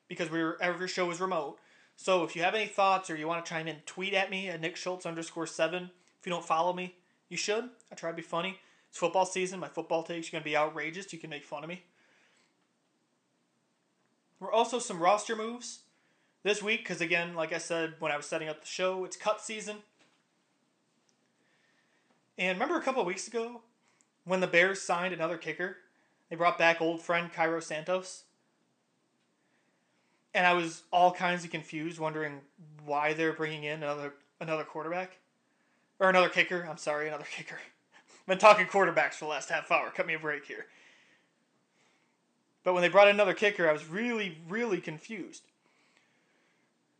[0.09, 1.57] because we were, every show is remote.
[2.01, 4.47] So if you have any thoughts or you want to chime in, tweet at me
[4.47, 5.91] at Nick Schultz underscore seven.
[6.17, 6.95] If you don't follow me,
[7.27, 7.65] you should.
[7.91, 8.57] I try to be funny.
[8.87, 9.59] It's football season.
[9.59, 11.11] My football takes are going to be outrageous.
[11.11, 11.83] You can make fun of me.
[14.39, 15.79] We're also some roster moves
[16.41, 19.17] this week because, again, like I said when I was setting up the show, it's
[19.17, 19.79] cut season.
[22.37, 23.59] And remember a couple weeks ago
[24.23, 25.75] when the Bears signed another kicker?
[26.29, 28.23] They brought back old friend Cairo Santos
[30.33, 32.41] and I was all kinds of confused, wondering
[32.85, 35.17] why they're bringing in another another quarterback
[35.99, 36.67] or another kicker.
[36.69, 37.59] I'm sorry, another kicker.
[38.27, 39.89] Been talking quarterbacks for the last half hour.
[39.89, 40.67] Cut me a break here.
[42.63, 45.43] But when they brought in another kicker, I was really, really confused.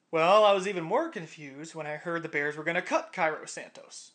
[0.10, 3.14] Well, I was even more confused when I heard the Bears were going to cut
[3.14, 4.12] Cairo Santos.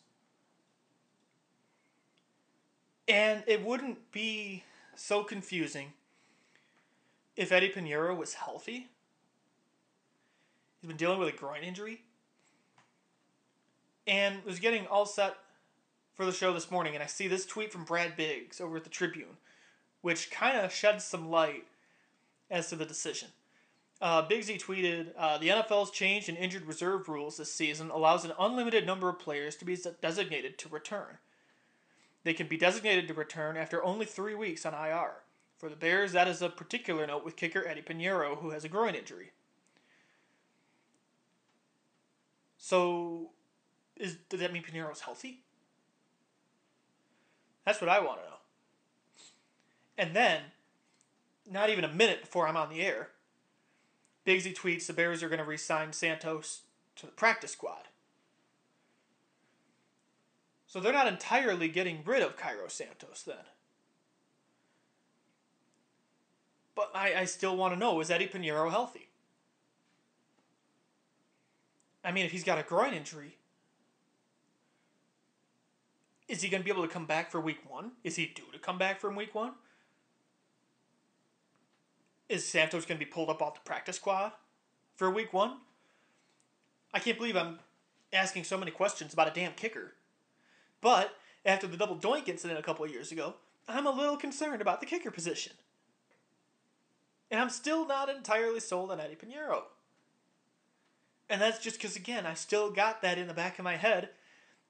[3.07, 5.93] And it wouldn't be so confusing
[7.37, 8.89] if Eddie Piñeiro was healthy
[10.85, 12.03] He's been dealing with a groin injury.
[14.05, 15.35] And was getting all set
[16.13, 18.83] for the show this morning, and I see this tweet from Brad Biggs over at
[18.83, 19.37] the Tribune,
[20.01, 21.65] which kind of sheds some light
[22.51, 23.29] as to the decision.
[23.99, 28.33] Uh, Biggsy tweeted, uh, "The NFL's change in injured reserve rules this season allows an
[28.37, 31.17] unlimited number of players to be designated to return.
[32.23, 35.23] They can be designated to return after only three weeks on IR.
[35.57, 38.69] For the Bears, that is a particular note with kicker Eddie Piñeiro, who has a
[38.69, 39.31] groin injury.
[42.65, 43.29] So,
[43.95, 45.41] is does that mean Piñeiro's healthy?
[47.63, 48.37] That's what I want to know.
[49.99, 50.41] And then,
[51.47, 53.09] not even a minute before I'm on the air,
[54.25, 56.63] Biggsy tweets the Bears are going to re-sign Santos
[56.95, 57.87] to the practice squad.
[60.65, 63.45] So they're not entirely getting rid of Cairo Santos then.
[66.75, 69.04] But I, I still want to know is Eddie Piñeiro healthy?
[72.05, 73.35] I mean, if he's got a groin injury,
[76.27, 77.93] is he going to be able to come back for week one?
[78.03, 79.53] Is he due to come back from week one?
[82.29, 84.33] Is Santos going to be pulled up off the practice squad
[84.95, 85.57] for week one?
[86.93, 87.59] I can't believe I'm
[88.13, 89.93] asking so many questions about a damn kicker.
[90.81, 93.35] But after the double doink incident a couple of years ago,
[93.67, 95.53] I'm a little concerned about the kicker position.
[97.31, 99.63] And I'm still not entirely sold on Eddie Piñeiro.
[101.29, 104.09] And that's just because, again, I still got that in the back of my head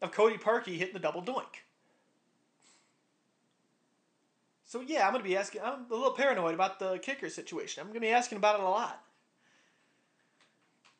[0.02, 1.64] of Cody Parkey hitting the double doink.
[4.64, 7.82] So, yeah, I'm going to be asking, I'm a little paranoid about the kicker situation.
[7.82, 9.02] I'm going to be asking about it a lot.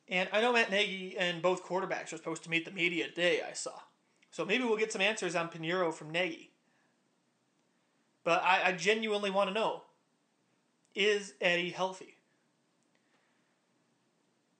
[0.08, 3.40] And I know Matt Nagy and both quarterbacks are supposed to meet the media today,
[3.48, 3.72] I saw.
[4.30, 6.50] So maybe we'll get some answers on Piñeiro from Nagy.
[8.22, 9.82] But I, I genuinely want to know
[10.94, 12.15] is Eddie healthy?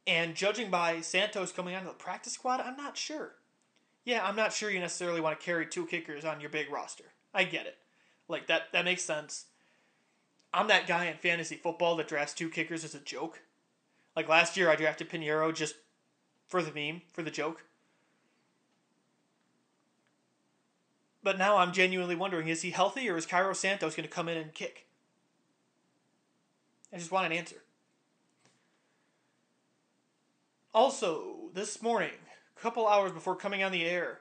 [0.06, 3.34] And judging by Santos coming onto the practice squad, I'm not sure.
[4.04, 7.06] Yeah, I'm not sure you necessarily want to carry two kickers on your big roster.
[7.34, 7.76] I get it.
[8.28, 9.46] Like that that makes sense.
[10.54, 13.40] I'm that guy in fantasy football that drafts two kickers as a joke.
[14.14, 15.74] Like last year I drafted Piñeiro just
[16.46, 17.64] for the meme, for the joke.
[21.22, 24.28] But now I'm genuinely wondering is he healthy or is Cairo Santos going to come
[24.28, 24.86] in and kick?
[26.92, 27.56] I just want an answer.
[30.76, 32.10] Also, this morning,
[32.54, 34.18] a couple hours before coming on the air,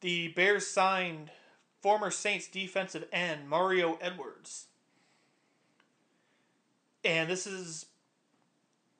[0.00, 1.30] the Bears signed
[1.80, 4.66] former Saints defensive end Mario Edwards.
[7.04, 7.86] And this is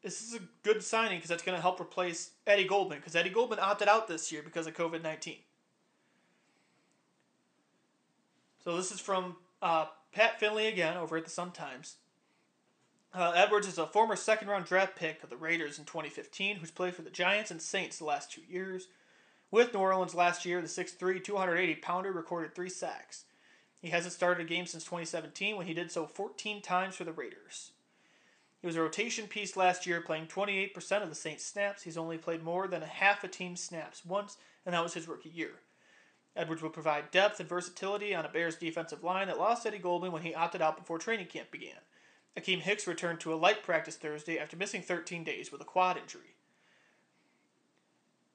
[0.04, 3.30] this is a good signing because that's going to help replace Eddie Goldman because Eddie
[3.30, 5.38] Goldman opted out this year because of COVID 19.
[8.62, 11.96] So this is from uh, Pat Finley again over at the Sun Times.
[13.14, 16.70] Uh, Edwards is a former second round draft pick of the Raiders in 2015 who's
[16.70, 18.88] played for the Giants and Saints the last two years.
[19.50, 23.24] With New Orleans last year, the 6'3, 280 pounder recorded three sacks.
[23.82, 27.12] He hasn't started a game since 2017 when he did so 14 times for the
[27.12, 27.72] Raiders.
[28.62, 31.82] He was a rotation piece last year, playing 28% of the Saints' snaps.
[31.82, 35.08] He's only played more than a half a team's snaps once, and that was his
[35.08, 35.50] rookie year.
[36.34, 40.12] Edwards will provide depth and versatility on a Bears defensive line that lost Eddie Goldman
[40.12, 41.76] when he opted out before training camp began.
[42.38, 45.98] Akiem Hicks returned to a light practice Thursday after missing 13 days with a quad
[45.98, 46.34] injury.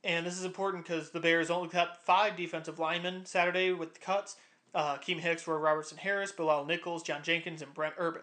[0.04, 4.38] And this is important because the Bears only kept five defensive linemen Saturday with cuts.
[4.74, 8.22] Uh, Akiem Hicks were Robertson Harris, Bilal Nichols, John Jenkins, and Brent Urban.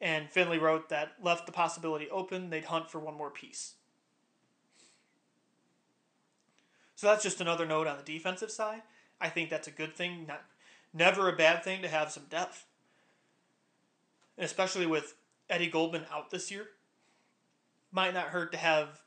[0.00, 3.74] And Finley wrote that left the possibility open, they'd hunt for one more piece.
[6.96, 8.82] So that's just another note on the defensive side.
[9.20, 10.42] I think that's a good thing, not
[10.92, 12.66] never a bad thing to have some depth.
[14.44, 15.14] Especially with
[15.48, 16.68] Eddie Goldman out this year.
[17.92, 19.02] Might not hurt to have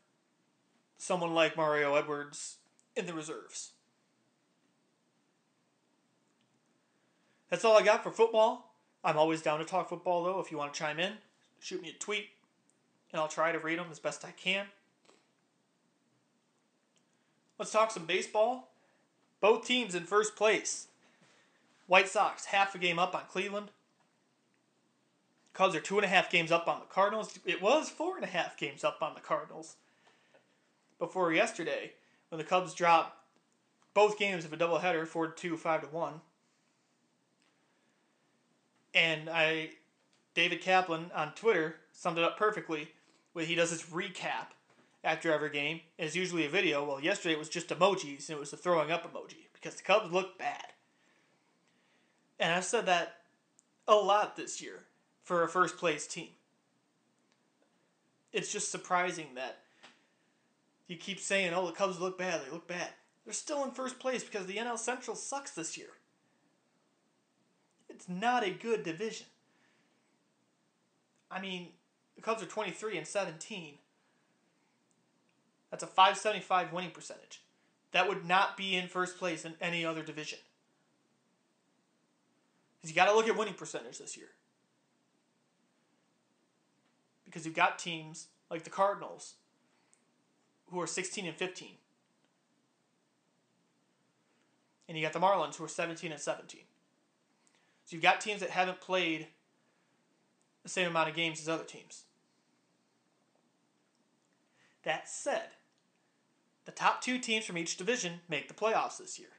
[0.97, 2.57] someone like Mario Edwards
[2.95, 3.71] in the reserves.
[7.49, 8.73] That's all I got for football.
[9.03, 10.39] I'm always down to talk football, though.
[10.39, 11.13] If you want to chime in,
[11.59, 12.29] shoot me a tweet,
[13.11, 14.65] and I'll try to read them as best I can.
[17.59, 18.71] Let's talk some baseball.
[19.39, 20.87] Both teams in first place.
[21.87, 23.69] White Sox half a game up on Cleveland.
[25.53, 27.39] Cubs are two and a half games up on the Cardinals.
[27.45, 29.75] It was four and a half games up on the Cardinals
[30.97, 31.93] before yesterday
[32.29, 33.17] when the Cubs dropped
[33.93, 36.21] both games of a doubleheader, four to two, five to one.
[38.95, 39.71] And I,
[40.33, 42.89] David Kaplan on Twitter summed it up perfectly.
[43.33, 44.47] When he does this recap
[45.03, 46.83] after every game, it's usually a video.
[46.83, 49.83] Well, yesterday it was just emojis, and it was the throwing up emoji because the
[49.83, 50.65] Cubs looked bad.
[52.39, 53.17] And I've said that
[53.87, 54.83] a lot this year
[55.23, 56.29] for a first place team.
[58.31, 59.59] It's just surprising that
[60.87, 62.89] you keep saying, oh, the Cubs look bad, they look bad.
[63.25, 65.87] They're still in first place because the NL Central sucks this year.
[67.89, 69.27] It's not a good division.
[71.31, 71.69] I mean,
[72.15, 73.75] the Cubs are 23 and 17.
[75.71, 77.41] That's a 575 winning percentage.
[77.91, 80.39] That would not be in first place in any other division.
[82.75, 84.27] Because you got to look at winning percentage this year.
[87.33, 89.33] Because you've got teams like the Cardinals
[90.69, 91.69] who are 16 and 15.
[94.87, 96.61] And you got the Marlins who are 17 and 17.
[97.85, 99.27] So you've got teams that haven't played
[100.61, 102.03] the same amount of games as other teams.
[104.83, 105.49] That said,
[106.65, 109.29] the top two teams from each division make the playoffs this year.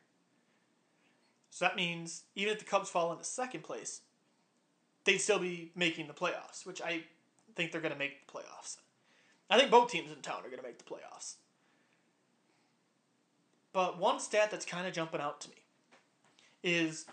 [1.50, 4.00] So that means even if the Cubs fall into second place,
[5.04, 7.04] they'd still be making the playoffs, which I
[7.54, 8.76] think they're going to make the playoffs.
[9.50, 11.34] I think both teams in town are going to make the playoffs.
[13.72, 15.56] But one stat that's kind of jumping out to me
[16.62, 17.06] is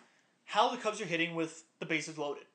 [0.46, 2.46] how the Cubs are hitting with the bases loaded.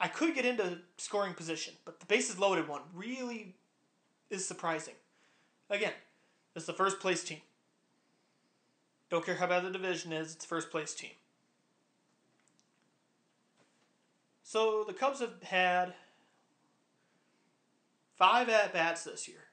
[0.00, 3.54] I could get into scoring position, but the bases loaded one really
[4.30, 4.94] is surprising.
[5.70, 5.92] Again,
[6.54, 7.40] it's the first place team.
[9.10, 11.10] Don't care how bad the division is, it's first place team.
[14.42, 15.94] So the Cubs have had
[18.18, 19.44] five at bats this year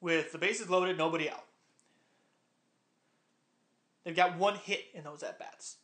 [0.00, 1.44] with the bases loaded, nobody out.
[4.04, 5.76] They've got one hit in those at bats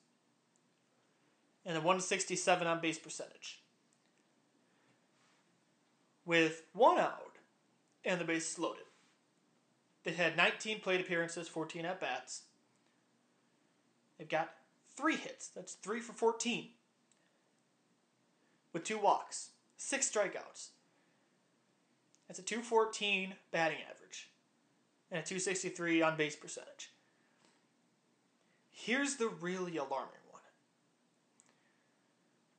[1.65, 3.63] and a 167 on base percentage.
[6.25, 7.37] With one out
[8.05, 8.85] and the bases loaded.
[10.05, 12.43] They've had 19 plate appearances, 14 at bats.
[14.19, 14.51] They've got
[14.97, 15.49] three hits.
[15.49, 16.69] That's three for 14.
[18.73, 20.69] With two walks, six strikeouts.
[22.31, 24.31] That's a 214 batting average
[25.11, 26.93] and a 263 on base percentage.
[28.71, 30.43] Here's the really alarming one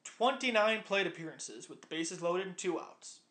[0.04, 3.22] 29 plate appearances with the bases loaded and two outs.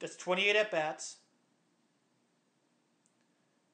[0.00, 1.16] That's 28 at bats.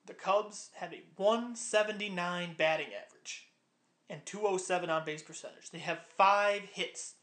[0.07, 3.49] The Cubs have a 179 batting average
[4.09, 5.71] and 207 on base percentage.
[5.73, 7.15] They have five hits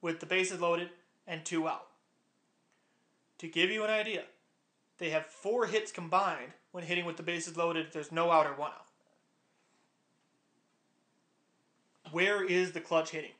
[0.00, 0.90] with the bases loaded
[1.26, 1.86] and two out.
[3.38, 4.22] To give you an idea,
[4.98, 7.88] they have four hits combined when hitting with the bases loaded.
[7.92, 8.86] There's no out or one out.
[12.12, 13.32] Where is the clutch hitting?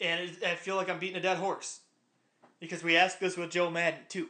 [0.00, 1.80] And I feel like I'm beating a dead horse
[2.58, 4.28] because we asked this with Joe Maddon too.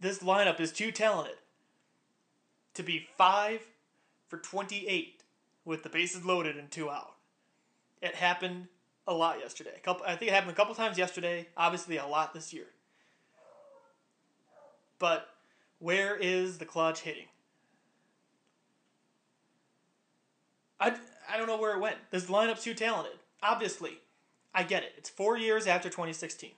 [0.00, 1.36] This lineup is too talented
[2.74, 3.60] to be five
[4.28, 5.22] for 28
[5.64, 7.14] with the bases loaded and two out.
[8.00, 8.68] It happened
[9.10, 9.72] a lot yesterday.
[9.76, 11.48] A couple, I think it happened a couple times yesterday.
[11.56, 12.66] Obviously, a lot this year.
[14.98, 15.28] But
[15.80, 17.26] where is the clutch hitting?
[20.78, 20.94] I,
[21.28, 21.96] I don't know where it went.
[22.10, 23.18] This lineup's too talented.
[23.42, 23.98] Obviously,
[24.54, 24.92] I get it.
[24.96, 26.52] It's four years after 2016.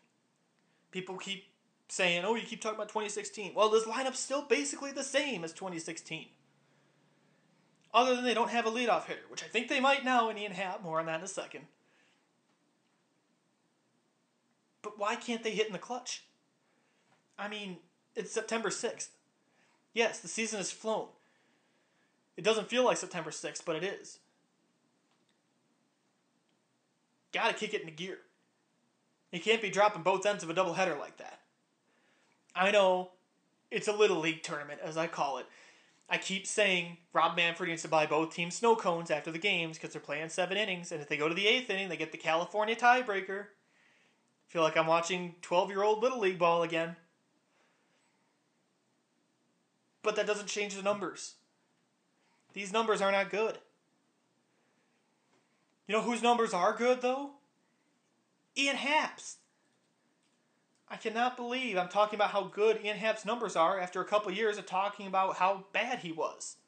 [0.90, 1.44] People keep
[1.88, 3.54] saying, oh, you keep talking about 2016.
[3.54, 6.26] Well, this lineup's still basically the same as 2016.
[7.94, 10.38] Other than they don't have a leadoff hitter, which I think they might now in
[10.38, 10.82] Ian Happ.
[10.82, 11.64] More on that in a second.
[14.82, 16.24] But why can't they hit in the clutch?
[17.38, 17.78] I mean,
[18.14, 19.08] it's September 6th.
[19.94, 21.08] Yes, the season has flown.
[22.36, 24.18] It doesn't feel like September 6th, but it is.
[27.32, 28.18] Gotta kick it into gear.
[29.30, 31.40] You can't be dropping both ends of a doubleheader like that.
[32.54, 33.10] I know
[33.70, 35.46] it's a little league tournament, as I call it.
[36.10, 39.78] I keep saying Rob Manfred needs to buy both teams snow cones after the games
[39.78, 42.12] because they're playing seven innings, and if they go to the eighth inning, they get
[42.12, 43.46] the California tiebreaker.
[44.52, 46.96] Feel like I'm watching 12 year old Little League ball again.
[50.02, 51.36] But that doesn't change the numbers.
[52.52, 53.56] These numbers are not good.
[55.86, 57.30] You know whose numbers are good, though?
[58.54, 59.38] Ian Happ's.
[60.86, 64.30] I cannot believe I'm talking about how good Ian Happ's numbers are after a couple
[64.32, 66.58] years of talking about how bad he was.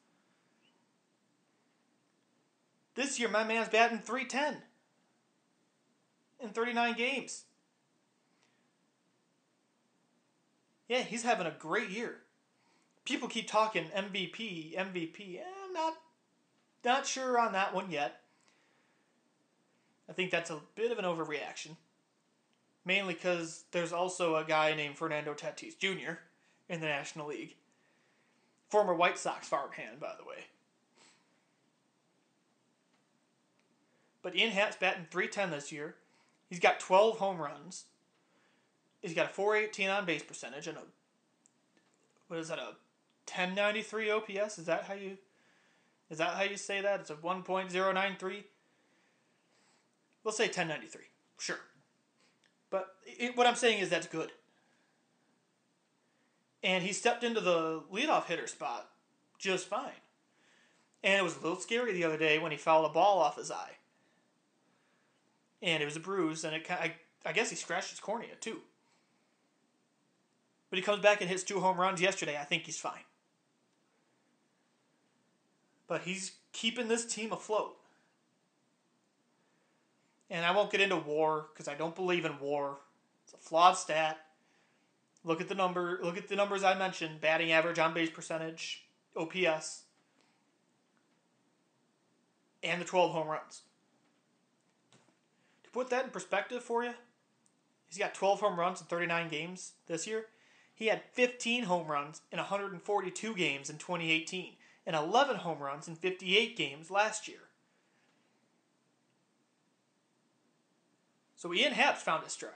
[2.95, 4.63] This year, my man's batting 310
[6.41, 7.43] in 39 games.
[10.87, 12.17] Yeah, he's having a great year.
[13.05, 15.39] People keep talking MVP, MVP.
[15.39, 15.93] Eh, I'm not,
[16.83, 18.21] not sure on that one yet.
[20.09, 21.75] I think that's a bit of an overreaction.
[22.85, 26.19] Mainly because there's also a guy named Fernando Tatis Jr.
[26.69, 27.55] in the National League.
[28.69, 30.45] Former White Sox farmhand, by the way.
[34.21, 35.95] But Ian Happ's batting 310 this year.
[36.49, 37.85] He's got 12 home runs.
[39.05, 40.81] He's got a 418 on base percentage and a
[42.27, 42.73] what is that a
[43.27, 44.57] 1093 OPS?
[44.57, 45.19] Is that how you
[46.09, 47.01] is that how you say that?
[47.01, 48.43] It's a 1.093.
[50.23, 51.01] We'll say 1093.
[51.37, 51.59] Sure.
[52.71, 54.31] But it, what I'm saying is that's good.
[56.63, 58.89] And he stepped into the leadoff hitter spot
[59.37, 60.01] just fine.
[61.03, 63.37] And it was a little scary the other day when he fouled a ball off
[63.37, 63.73] his eye.
[65.61, 68.61] And it was a bruise, and it I, I guess he scratched his cornea too.
[70.69, 72.37] But he comes back and hits two home runs yesterday.
[72.39, 73.03] I think he's fine.
[75.87, 77.77] But he's keeping this team afloat.
[80.29, 82.77] And I won't get into war because I don't believe in war.
[83.23, 84.19] It's a flawed stat.
[85.23, 85.99] Look at the number.
[86.01, 88.85] Look at the numbers I mentioned: batting average, on base percentage,
[89.15, 89.83] OPS,
[92.63, 93.61] and the twelve home runs.
[95.63, 96.93] To put that in perspective for you,
[97.87, 100.25] he's got twelve home runs in thirty nine games this year.
[100.75, 104.53] He had 15 home runs in 142 games in 2018
[104.85, 107.39] and 11 home runs in 58 games last year.
[111.37, 112.51] So Ian Happ's found his stride.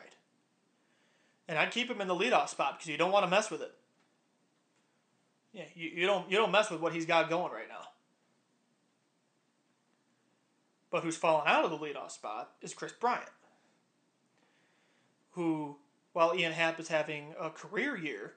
[1.47, 3.61] And I'd keep him in the leadoff spot because you don't want to mess with
[3.61, 3.73] it.
[5.53, 7.87] Yeah, you, you don't you don't mess with what he's got going right now.
[10.91, 13.29] But who's fallen out of the leadoff spot is Kris Bryant.
[15.31, 15.77] Who,
[16.19, 18.33] while Ian Happ is having a career year,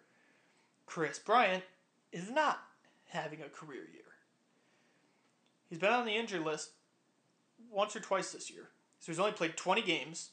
[0.86, 1.64] Kris Bryant
[2.12, 2.62] is not
[3.08, 4.04] having a career year.
[5.68, 6.70] He's been on the injury list
[7.72, 8.68] once or twice this year.
[9.00, 10.30] So he's only played 20 games.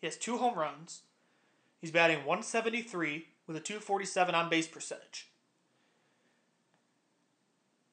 [0.00, 1.02] He has two home runs.
[1.78, 5.28] He's batting 173 with a 247 on base percentage.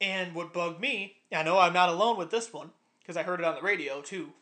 [0.00, 2.70] And what bugged me, I know I'm not alone with this one,
[3.00, 4.32] because I heard it on the radio too.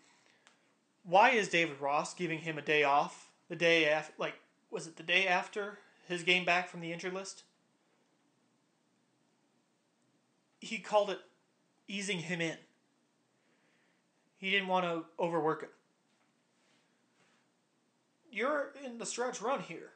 [1.04, 4.34] Why is David Ross giving him a day off the day after, like,
[4.70, 5.78] was it the day after
[6.08, 7.44] his game back from the injured list?
[10.60, 11.20] He called it
[11.86, 12.56] easing him in.
[14.38, 15.70] He didn't want to overwork him.
[18.30, 19.90] You're in the stretch run here.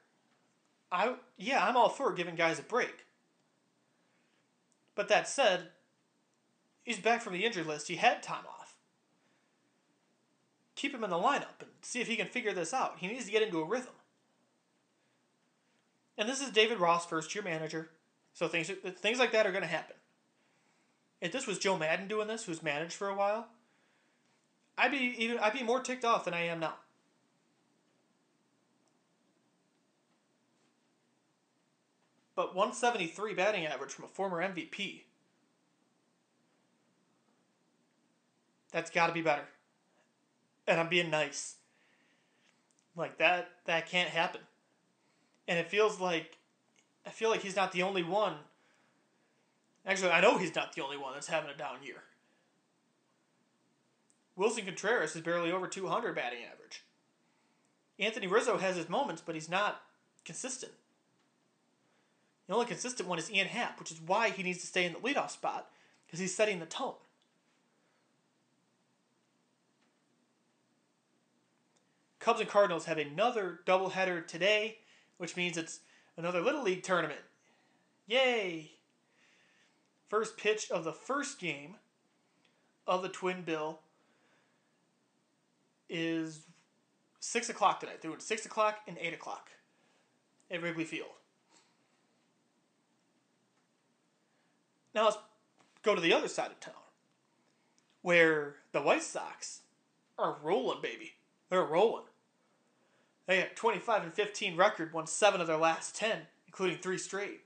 [0.92, 3.06] I yeah, I'm all for giving guys a break.
[4.94, 5.68] But that said,
[6.82, 7.88] he's back from the injured list.
[7.88, 8.57] He had time off.
[10.78, 12.98] Keep him in the lineup and see if he can figure this out.
[13.00, 13.94] He needs to get into a rhythm.
[16.16, 17.90] And this is David Ross, first year manager.
[18.32, 18.70] So things
[19.00, 19.96] things like that are going to happen.
[21.20, 23.48] If this was Joe Maddon doing this, who's managed for a while,
[24.78, 26.74] I'd be even I'd be more ticked off than I am now.
[32.36, 35.00] But 173 batting average from a former MVP.
[38.70, 39.42] That's got to be better.
[40.68, 41.56] And I'm being nice.
[42.94, 44.42] Like that that can't happen.
[45.48, 46.36] And it feels like
[47.06, 48.34] I feel like he's not the only one.
[49.86, 52.02] Actually, I know he's not the only one that's having a down year.
[54.36, 56.84] Willson Contreras is barely over 200 batting average.
[57.98, 59.80] Anthony Rizzo has his moments, but he's not
[60.24, 60.72] consistent.
[62.46, 64.92] The only consistent one is Ian Happ, which is why he needs to stay in
[64.92, 65.70] the leadoff spot,
[66.06, 66.94] because he's setting the tone.
[72.28, 74.80] Cubs and Cardinals have another doubleheader today,
[75.16, 75.80] which means it's
[76.14, 77.22] another Little League tournament.
[78.06, 78.72] Yay!
[80.08, 81.76] First pitch of the first game
[82.86, 83.80] of the Twin Bill
[85.88, 86.42] is
[87.20, 88.02] 6 o'clock tonight.
[88.02, 89.48] They're doing 6 o'clock and 8 o'clock
[90.50, 91.08] at Wrigley Field.
[94.94, 95.16] Now let's
[95.82, 96.74] go to the other side of town,
[98.02, 99.62] where the White Sox
[100.18, 101.14] are rolling, baby.
[101.48, 102.04] They're rolling.
[103.28, 107.42] They got 25 and 15 record, won seven of their last 10, including three straight.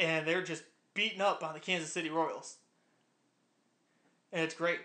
[0.00, 2.56] And they're just beating up on the Kansas City Royals.
[4.32, 4.80] And it's great.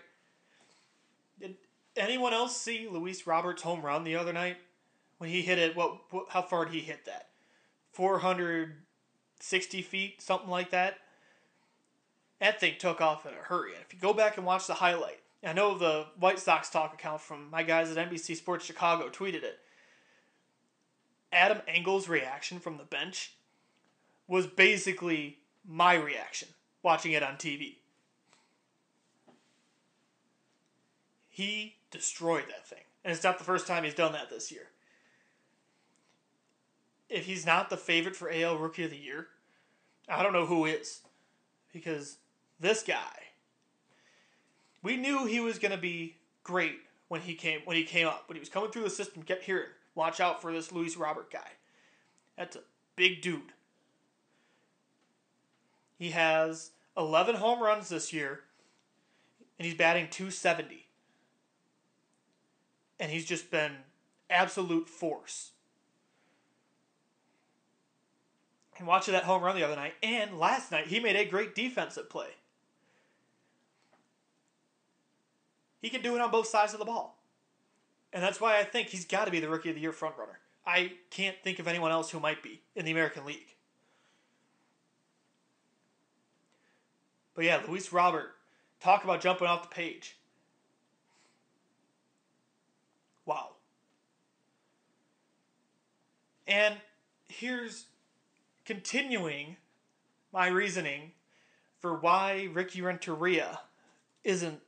[1.40, 1.56] Did
[1.96, 4.58] anyone else see Luis Roberts' home run the other night?
[5.18, 7.30] When he hit it, what, what how far did he hit that?
[7.90, 10.98] 460 feet, something like that.
[12.38, 13.72] That thing took off in a hurry.
[13.72, 16.92] And if you go back and watch the highlight, I know the White Sox talk
[16.92, 19.58] account from my guys at NBC Sports Chicago tweeted it.
[21.32, 23.34] Adam Engel's reaction from the bench
[24.26, 26.48] was basically my reaction
[26.82, 27.76] watching it on TV.
[31.28, 32.84] He destroyed that thing.
[33.04, 34.68] And it's not the first time he's done that this year.
[37.08, 39.28] If he's not the favorite for AL Rookie of the Year,
[40.08, 41.00] I don't know who is.
[41.72, 42.18] Because
[42.58, 43.29] this guy
[44.82, 46.78] we knew he was going to be great
[47.08, 49.22] when he came when he came up when he was coming through the system.
[49.22, 51.50] Kept hearing, watch out for this Luis Robert guy.
[52.36, 52.60] That's a
[52.96, 53.52] big dude.
[55.98, 58.40] He has 11 home runs this year,
[59.58, 60.86] and he's batting 270.
[62.98, 63.72] And he's just been
[64.30, 65.50] absolute force.
[68.78, 71.54] And watching that home run the other night, and last night, he made a great
[71.54, 72.28] defensive play.
[75.80, 77.18] He can do it on both sides of the ball.
[78.12, 80.36] And that's why I think he's got to be the Rookie of the Year frontrunner.
[80.66, 83.54] I can't think of anyone else who might be in the American League.
[87.34, 88.34] But yeah, Luis Robert,
[88.80, 90.16] talk about jumping off the page.
[93.24, 93.50] Wow.
[96.46, 96.74] And
[97.28, 97.86] here's
[98.64, 99.56] continuing
[100.32, 101.12] my reasoning
[101.78, 103.60] for why Ricky Renteria
[104.24, 104.60] isn't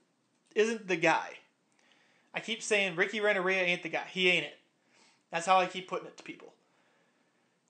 [0.55, 1.39] isn't the guy.
[2.35, 4.05] I keep saying Ricky Renteria ain't the guy.
[4.11, 4.59] He ain't it.
[5.31, 6.53] That's how I keep putting it to people.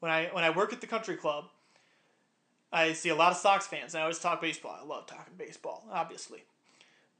[0.00, 1.46] When I when I work at the country club,
[2.72, 3.94] I see a lot of Sox fans.
[3.94, 4.78] And I always talk baseball.
[4.80, 6.44] I love talking baseball, obviously.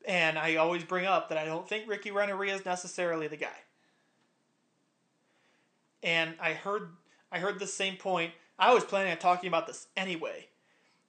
[0.07, 3.59] And I always bring up that I don't think Ricky Renteria is necessarily the guy.
[6.03, 6.89] And I heard
[7.31, 8.33] I heard the same point.
[8.59, 10.49] I was planning on talking about this anyway,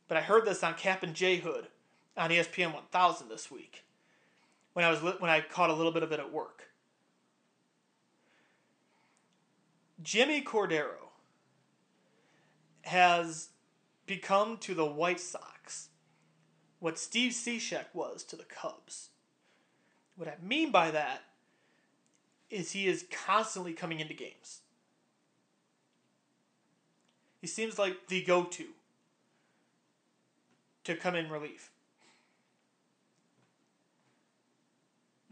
[0.08, 1.68] but I heard this on Kap and J Hood
[2.16, 3.84] on ESPN 1000 this week
[4.74, 6.70] when I was when I caught a little bit of it at work.
[10.02, 11.10] Jimmy Cordero
[12.82, 13.50] has
[14.06, 15.90] become to the White Sox
[16.80, 19.10] what Steve Cishek was to the Cubs.
[20.18, 21.24] What I mean by that
[22.50, 24.60] is he is constantly coming into games.
[27.40, 28.66] He seems like the go to
[30.84, 31.72] to come in relief.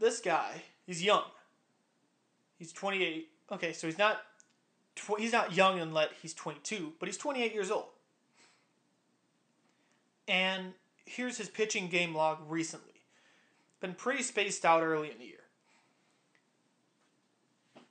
[0.02, 1.22] This guy, he's young.
[2.58, 3.28] He's 28.
[3.52, 4.20] Okay, so he's not
[4.96, 7.86] tw- he's not young and let he's 22, but he's 28 years old.
[10.26, 10.72] And
[11.04, 13.04] here's his pitching game log recently.
[13.78, 15.44] Been pretty spaced out early in the year.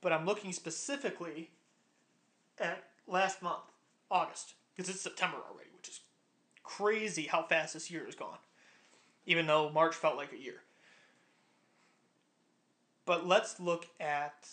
[0.02, 1.48] But I'm looking specifically
[2.58, 3.64] at last month,
[4.10, 6.00] August, because it's September already, which is
[6.62, 8.36] crazy how fast this year has gone.
[9.24, 10.60] Even though March felt like a year.
[13.04, 14.48] But let's look at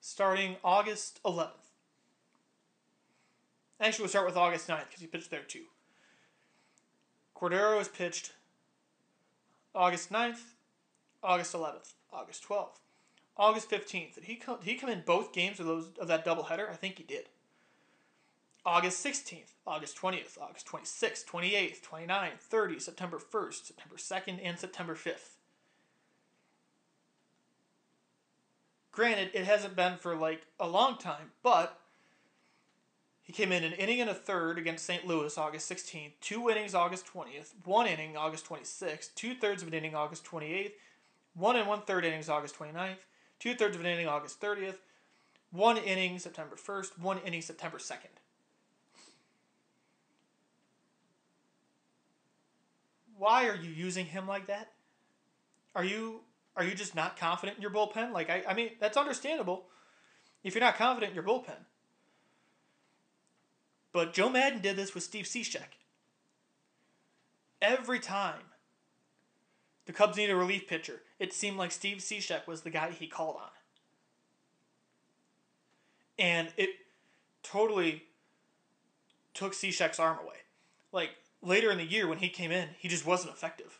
[0.00, 1.50] starting August 11th.
[3.80, 5.64] Actually, we'll start with August 9th because he pitched there too.
[7.36, 8.32] Cordero has pitched
[9.74, 10.40] August 9th,
[11.22, 12.80] August 11th, August 12th,
[13.36, 14.16] August 15th.
[14.16, 16.68] Did he come, did he come in both games of, those, of that doubleheader?
[16.68, 17.28] I think he did.
[18.66, 24.94] August 16th, August 20th, August 26th, 28th, 29th, 30th, September 1st, September 2nd, and September
[24.94, 25.37] 5th.
[28.98, 31.78] Granted, it hasn't been for like a long time, but
[33.22, 35.06] he came in an inning and a third against St.
[35.06, 39.74] Louis August 16th, two innings August 20th, one inning August 26th, two thirds of an
[39.74, 40.72] inning August 28th,
[41.34, 42.96] one and one third innings August 29th,
[43.38, 44.78] two thirds of an inning August 30th,
[45.52, 48.18] one inning September 1st, one inning September 2nd.
[53.16, 54.72] Why are you using him like that?
[55.76, 56.22] Are you
[56.58, 58.12] are you just not confident in your bullpen?
[58.12, 59.66] Like I, I mean, that's understandable
[60.42, 61.64] if you're not confident in your bullpen.
[63.92, 65.78] But Joe Maddon did this with Steve Cishek.
[67.62, 68.42] Every time
[69.86, 73.06] the Cubs needed a relief pitcher, it seemed like Steve Cishek was the guy he
[73.06, 73.50] called on.
[76.18, 76.70] And it
[77.44, 78.02] totally
[79.32, 80.36] took Cishek's arm away.
[80.90, 83.78] Like later in the year when he came in, he just wasn't effective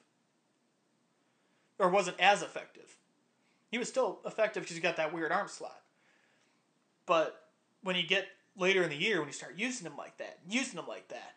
[1.79, 2.97] or wasn't as effective.
[3.71, 5.83] He was still effective because he got that weird arm slot.
[7.07, 7.45] But
[7.83, 8.27] when you get
[8.57, 11.35] later in the year, when you start using him like that, using him like that,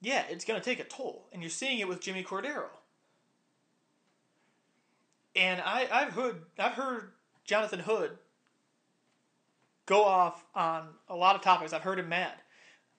[0.00, 1.28] yeah, it's going to take a toll.
[1.32, 2.68] And you're seeing it with Jimmy Cordero.
[5.36, 7.12] And I, I've heard I've heard
[7.44, 8.18] Jonathan Hood
[9.86, 11.72] go off on a lot of topics.
[11.72, 12.34] I've heard him mad.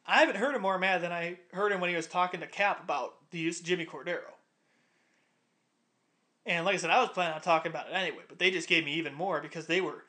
[0.06, 2.48] I haven't heard him more mad than I heard him when he was talking to
[2.48, 4.32] Cap about the use of Jimmy Cordero.
[6.46, 8.68] And like I said, I was planning on talking about it anyway, but they just
[8.68, 10.04] gave me even more because they were.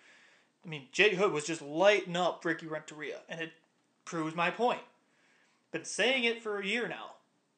[0.64, 3.53] I mean, Jay Hood was just lighting up Ricky Renteria, and it
[4.05, 4.80] proves my point.
[5.72, 7.12] Been saying it for a year now.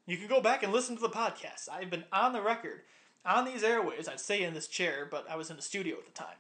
[0.07, 1.69] You can go back and listen to the podcast.
[1.71, 2.83] I've been on the record,
[3.25, 4.09] on these airways.
[4.09, 6.37] I'd say in this chair, but I was in the studio at the time.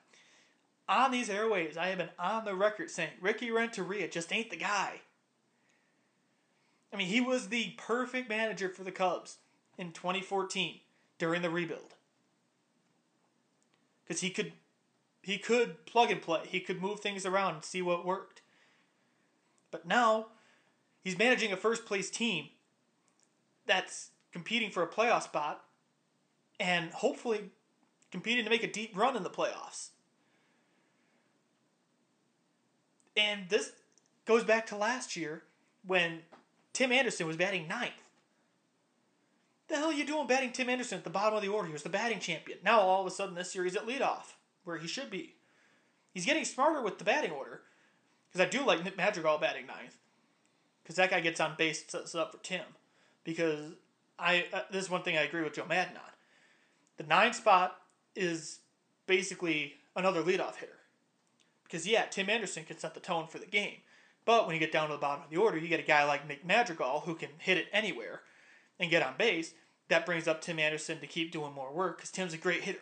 [0.89, 4.57] On these airways, I have been on the record saying Ricky Renteria just ain't the
[4.57, 5.01] guy.
[6.93, 9.39] I mean, he was the perfect manager for the Cubs
[9.78, 10.80] in 2014
[11.18, 11.95] during the rebuild
[14.07, 14.53] because he could
[15.23, 16.41] he could plug and play.
[16.47, 18.43] He could move things around and see what worked.
[19.71, 20.27] But now
[21.03, 22.49] he's managing a first place team
[23.67, 25.65] that's competing for a playoff spot
[26.61, 27.51] and hopefully
[28.11, 29.91] competing to make a deep run in the playoffs.
[33.17, 33.73] And this
[34.25, 35.45] goes back to last year
[35.87, 36.21] when
[36.73, 37.93] Tim Anderson was batting ninth.
[39.69, 41.69] The hell are you doing batting Tim Anderson at the bottom of the order?
[41.69, 42.59] He was the batting champion.
[42.62, 44.35] Now all of a sudden this series at leadoff,
[44.65, 45.37] where he should be.
[46.12, 47.62] He's getting smarter with the batting order,
[48.31, 49.99] because I do like Nick Madrigal batting ninth,
[50.83, 52.65] because that guy gets on base and sets it up for Tim.
[53.25, 53.73] Because
[54.19, 56.12] I uh, this is one thing I agree with Joe Maddon on.
[56.99, 57.81] The nine spot
[58.15, 58.61] is
[59.07, 60.79] basically another leadoff hitter.
[61.65, 63.79] Because yeah, Tim Anderson can set the tone for the game,
[64.27, 66.05] but when you get down to the bottom of the order, you get a guy
[66.05, 68.21] like Nick Madrigal who can hit it anywhere
[68.79, 69.55] and get on base,
[69.89, 72.79] that brings up Tim Anderson to keep doing more work because Tim's a great hitter.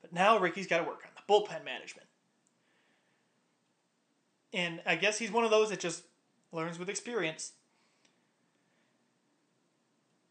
[0.00, 2.06] But now Ricky's got to work on the bullpen management.
[4.52, 6.04] And I guess he's one of those that just
[6.52, 7.52] learns with experience.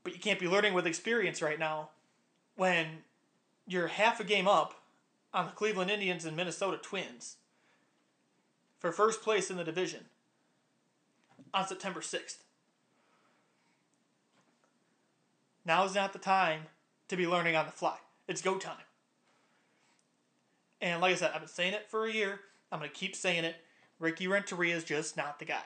[0.04, 1.90] But you can't be learning with experience right now
[2.56, 3.04] when
[3.68, 4.76] you're half a game up
[5.34, 7.36] on the Cleveland Indians and Minnesota Twins
[8.80, 10.06] for first place in the division
[11.54, 12.38] on September 6th.
[15.66, 16.62] Now is not the time
[17.08, 17.98] to be learning on the fly.
[18.28, 18.78] It's go time.
[20.82, 22.40] And like I said, I've been saying it for a year.
[22.72, 23.56] I'm going to keep saying it.
[24.00, 25.64] Ricky Renteria is just not the guy.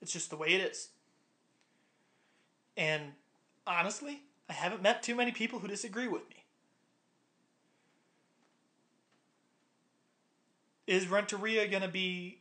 [0.00, 0.88] It's just the way it is.
[2.76, 3.12] And
[3.66, 6.44] honestly, I haven't met too many people who disagree with me.
[10.86, 12.40] Is Renteria going to be.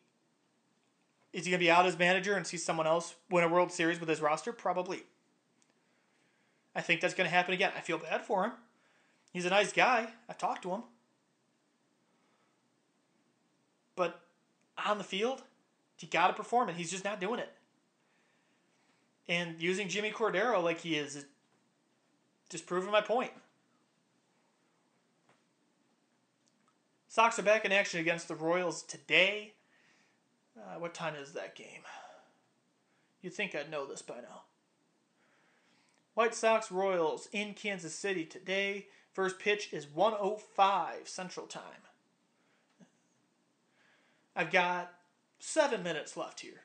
[1.33, 3.71] Is he going to be out as manager and see someone else win a World
[3.71, 4.53] Series with his roster?
[4.53, 5.03] Probably.
[6.75, 7.71] I think that's going to happen again.
[7.75, 8.51] I feel bad for him.
[9.33, 10.09] He's a nice guy.
[10.29, 10.83] I've talked to him.
[13.95, 14.21] But
[14.85, 15.41] on the field,
[15.99, 17.51] you got to perform, and he's just not doing it.
[19.27, 21.25] And using Jimmy Cordero like he is, is
[22.49, 23.31] just proving my point.
[27.07, 29.53] Sox are back in action against the Royals today.
[30.57, 31.81] Uh, what time is that game?
[33.21, 34.43] You'd think I'd know this by now.
[36.13, 38.87] White Sox Royals in Kansas City today.
[39.13, 41.63] First pitch is 105 Central Time.
[44.35, 44.93] I've got
[45.39, 46.61] seven minutes left here.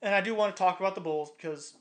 [0.00, 1.74] And I do want to talk about the Bulls because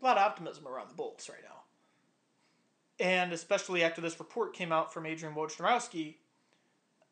[0.00, 3.04] a lot of optimism around the Bulls right now.
[3.04, 6.14] And especially after this report came out from Adrian Wojnarowski,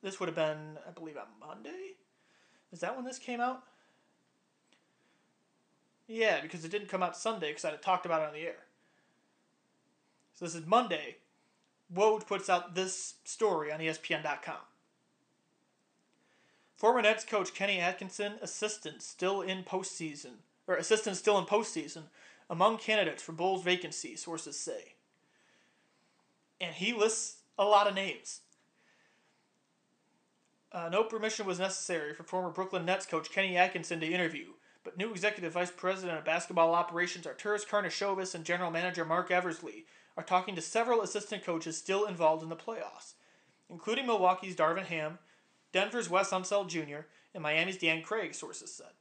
[0.02, 1.94] this would have been, I believe, on Monday.
[2.76, 3.62] Is that when this came out?
[6.06, 8.46] Yeah, because it didn't come out Sunday because I had talked about it on the
[8.46, 8.66] air.
[10.34, 11.16] So this is Monday.
[11.90, 14.58] Woj puts out this story on ESPN.com.
[16.76, 22.02] Former Nets coach Kenny Atkinson, assistant still in postseason, or assistant still in postseason,
[22.50, 24.96] among candidates for Bulls vacancy, sources say.
[26.60, 28.42] And he lists a lot of names.
[30.76, 34.48] Uh, no permission was necessary for former Brooklyn Nets coach Kenny Atkinson to interview,
[34.84, 39.86] but new executive vice president of basketball operations Arturas Karnisovas and general manager Marc Eversley
[40.18, 43.14] are talking to several assistant coaches still involved in the playoffs,
[43.70, 45.18] including Milwaukee's Darvin Ham,
[45.72, 48.92] Denver's Wes Unseld Jr., and Miami's Dan Craig, sources said.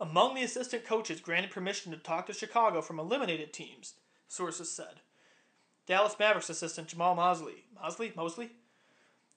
[0.00, 3.94] Among the assistant coaches granted permission to talk to Chicago from eliminated teams,
[4.26, 5.02] sources said.
[5.86, 8.50] Dallas Mavericks assistant Jamahl Mosley, Mosley, Mosley,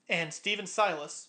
[0.08, 1.28] and Stephen Silas,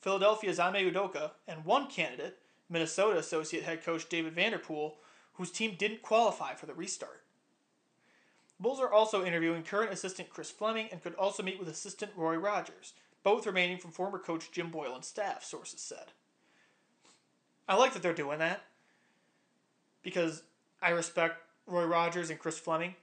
[0.00, 4.96] Philadelphia's Ime Udoka, and one candidate, Minnesota associate head coach David Vanderpool,
[5.34, 7.22] whose team didn't qualify for the restart.
[8.60, 12.36] Bulls are also interviewing current assistant Chris Fleming and could also meet with assistant Roy
[12.36, 16.12] Rogers, both remaining from former coach Jim Boylen's staff, sources said.
[17.66, 18.62] I like that they're doing that
[20.02, 20.42] because
[20.82, 22.94] I respect Roy Rogers and Chris Fleming.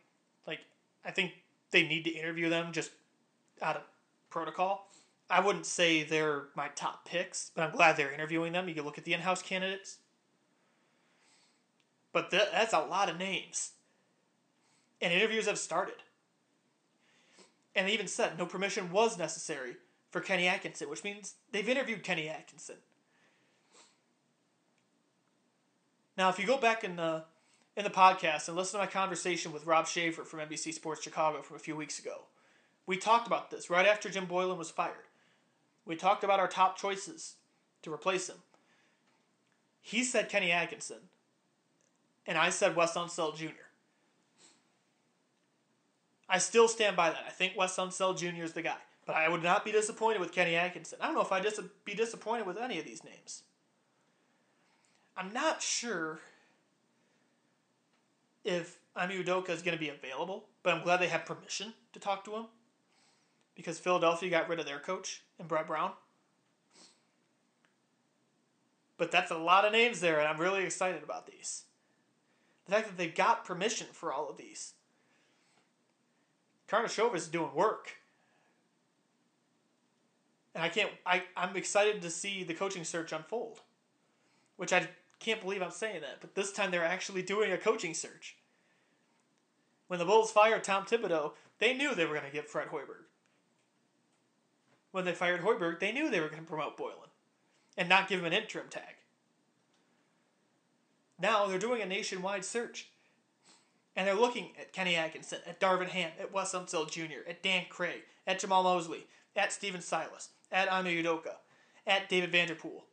[0.45, 0.59] Like,
[1.03, 1.31] I think
[1.71, 2.91] they need to interview them just
[3.61, 3.81] out of
[4.29, 4.91] protocol.
[5.29, 8.69] I wouldn't say they're my top picks, but I'm glad they're interviewing them.
[8.69, 9.97] You can look at the in house candidates.
[12.13, 13.71] But th- that's a lot of names.
[15.01, 15.97] And interviews have started.
[17.75, 19.75] And they even said no permission was necessary
[20.09, 22.77] for Kenny Atkinson, which means they've interviewed Kenny Atkinson.
[26.17, 27.25] Now, if you go back in the
[27.75, 31.43] in the podcast and listen to my conversation with Rob Schaefer from NBC Sports Chicago
[31.43, 32.21] from a few weeks ago,
[32.87, 35.05] we talked about this right after Jim Boylen was fired.
[35.87, 37.35] We talked about our top choices
[37.81, 38.35] to replace him.
[39.81, 40.97] He said Kenny Atkinson,
[42.27, 43.53] and I said Wes Unseld Jr.
[46.27, 47.23] I still stand by that.
[47.25, 48.43] I think Wes Unseld Jr.
[48.43, 48.75] is the guy.
[49.05, 50.99] But I would not be disappointed with Kenny Atkinson.
[50.99, 53.43] I don't know if I'd dis- be disappointed with any of these names.
[55.15, 56.19] I'm not sure
[58.43, 61.99] if Ime Udoka is going to be available, but I'm glad they have permission to
[61.99, 62.45] talk to him
[63.57, 65.91] because Philadelphia got rid of their coach and Brett Brown.
[68.97, 71.63] But that's a lot of names there, and I'm really excited about these.
[72.65, 74.73] The fact that they've got permission for all of these.
[76.69, 77.97] Karnisovas is doing work.
[80.53, 83.61] And I can't I, I'm excited to see the coaching search unfold.
[84.57, 84.87] Which I
[85.19, 88.37] can't believe I'm saying that, but this time they're actually doing a coaching search.
[89.87, 93.06] When the Bulls fired Tom Thibodeau, they knew they were going to get Fred Hoiberg.
[94.91, 97.09] When they fired Hoiberg, they knew they were going to promote Boylen
[97.77, 98.95] and not give him an interim tag.
[101.19, 102.89] Now they're doing a nationwide search.
[103.95, 107.65] And they're looking at Kenny Atkinson, at Darvin Ham, at Wes Unseld Jr., at Dan
[107.67, 111.37] Craig, at Jamahl Mosley, at Stephen Silas, at Ime Udoka,
[111.87, 112.83] at David Vanderpool.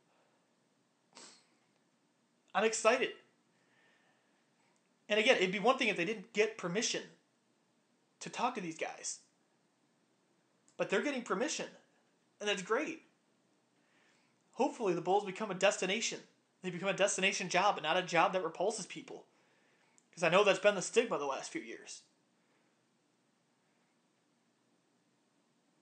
[2.55, 3.09] I'm excited.
[5.07, 7.03] And again, it'd be one thing if they didn't get permission
[8.21, 9.19] to talk to these guys.
[10.77, 11.67] But they're getting permission,
[12.39, 13.01] and that's great.
[14.53, 16.19] Hopefully, the Bulls become a destination.
[16.61, 19.25] They become a destination job and not a job that repulses people.
[20.09, 22.01] Because I know that's been the stigma the last few years.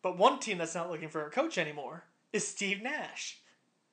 [0.01, 3.39] But one team that's not looking for a coach anymore is Steve Nash.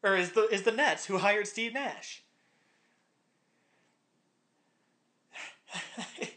[0.03, 2.23] Or is the is the Nets who hired Steve Nash.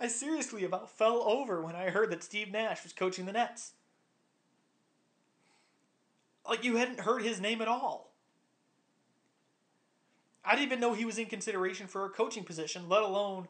[0.00, 3.72] I seriously about fell over when I heard that Steve Nash was coaching the Nets.
[6.48, 8.12] Like you hadn't heard his name at all.
[10.44, 13.48] I didn't even know he was in consideration for a coaching position, let alone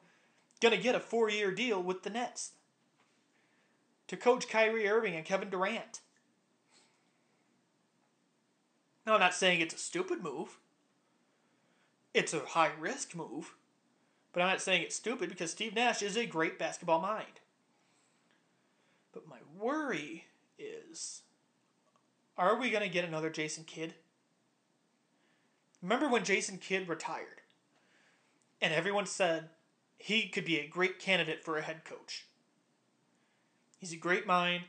[0.60, 2.52] gonna get a four year deal with the Nets.
[4.08, 6.00] To coach Kyrie Irving and Kevin Durant.
[9.06, 10.58] Now I'm not saying it's a stupid move.
[12.14, 13.54] It's a high risk move.
[14.32, 17.40] But I'm not saying it's stupid because Steve Nash is a great basketball mind.
[19.12, 20.24] But my worry
[20.58, 21.22] is
[22.38, 23.94] are we going to get another Jason Kidd?
[25.82, 27.42] Remember when Jason Kidd retired?
[28.60, 29.50] And everyone said
[29.98, 32.26] he could be a great candidate for a head coach.
[33.78, 34.64] He's a great mind,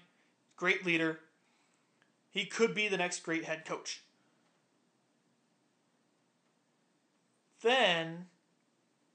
[0.55, 1.20] great leader.
[2.30, 4.03] He could be the next great head coach.
[7.61, 8.28] Then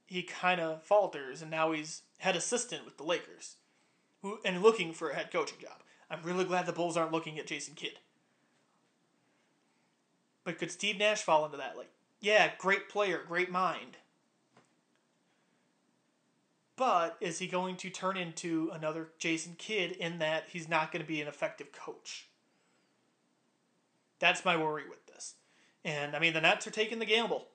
[0.06, 3.56] he kind of falters, and now he's head assistant with the Lakers,
[4.22, 5.82] who and looking for a head coaching job.
[6.10, 7.98] I'm really glad the Bulls aren't looking at Jason Kidd.
[10.44, 11.76] But could Steve Nash fall into that?
[11.76, 11.90] Like,
[12.20, 13.96] yeah, great player, great mind.
[16.76, 21.02] But is he going to turn into another Jason Kidd in that he's not going
[21.02, 22.28] to be an effective coach?
[24.18, 25.34] That's my worry with this.
[25.84, 27.48] And I mean, the Nets are taking the gamble.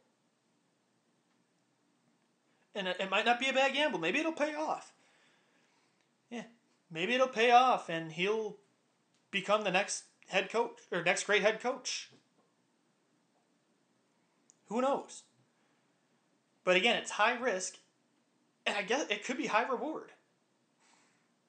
[2.75, 3.99] And it, it might not be a bad gamble.
[3.99, 4.93] Maybe it'll pay off.
[6.29, 6.43] Yeah,
[6.91, 8.57] maybe it'll pay off and he'll
[9.31, 12.09] become the next head coach or next great head coach.
[14.67, 15.23] Who knows?
[16.63, 17.77] But again, it's high risk,
[18.65, 20.11] and I guess it could be high reward.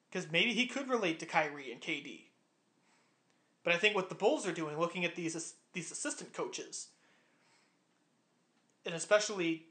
[0.08, 2.26] Because maybe he could relate to Kyrie and KD.
[3.64, 6.88] But I think what the Bulls are doing, looking at these these assistant coaches,
[8.86, 9.66] and especially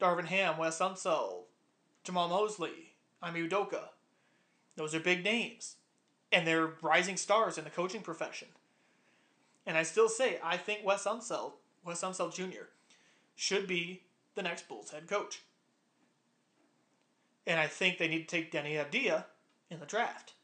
[0.00, 1.44] Darvin Ham, Wes Unseld,
[2.04, 3.88] Jamahl Mosley, Ime Udoka,
[4.76, 5.76] those are big names,
[6.30, 8.48] and they're rising stars in the coaching profession.
[9.66, 12.68] And I still say I think Wes Unseld, Wes Unseld Jr
[13.40, 14.02] should be
[14.34, 15.40] the next Bulls head coach.
[17.46, 19.24] And I think they need to take Deni Avdija
[19.70, 20.34] in the draft.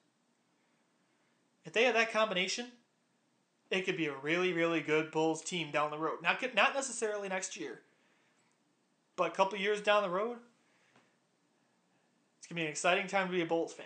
[1.66, 2.68] If they have that combination,
[3.70, 6.22] it could be a really, really good Bulls team down the road.
[6.22, 7.80] Not, not necessarily next year,
[9.14, 10.38] but a couple years down the road,
[12.38, 13.84] it's going to be an exciting time to be a Bulls fan.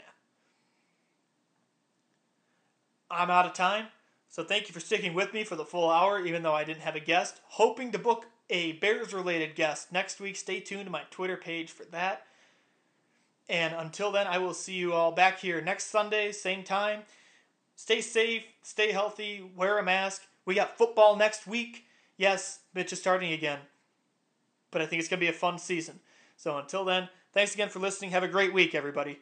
[3.11, 3.86] I'm out of time,
[4.28, 6.82] so thank you for sticking with me for the full hour, even though I didn't
[6.82, 7.40] have a guest.
[7.48, 10.36] Hoping to book a Bears related guest next week.
[10.36, 12.26] Stay tuned to my Twitter page for that.
[13.48, 17.03] And until then, I will see you all back here next Sunday, same time.
[17.76, 20.22] Stay safe, stay healthy, wear a mask.
[20.44, 21.86] We got football next week.
[22.16, 23.61] Yes, Mitch is starting again.
[24.70, 26.01] But I think it's going to be a fun season.
[26.36, 28.11] So until then, thanks again for listening.
[28.11, 29.18] Have a great week, everybody.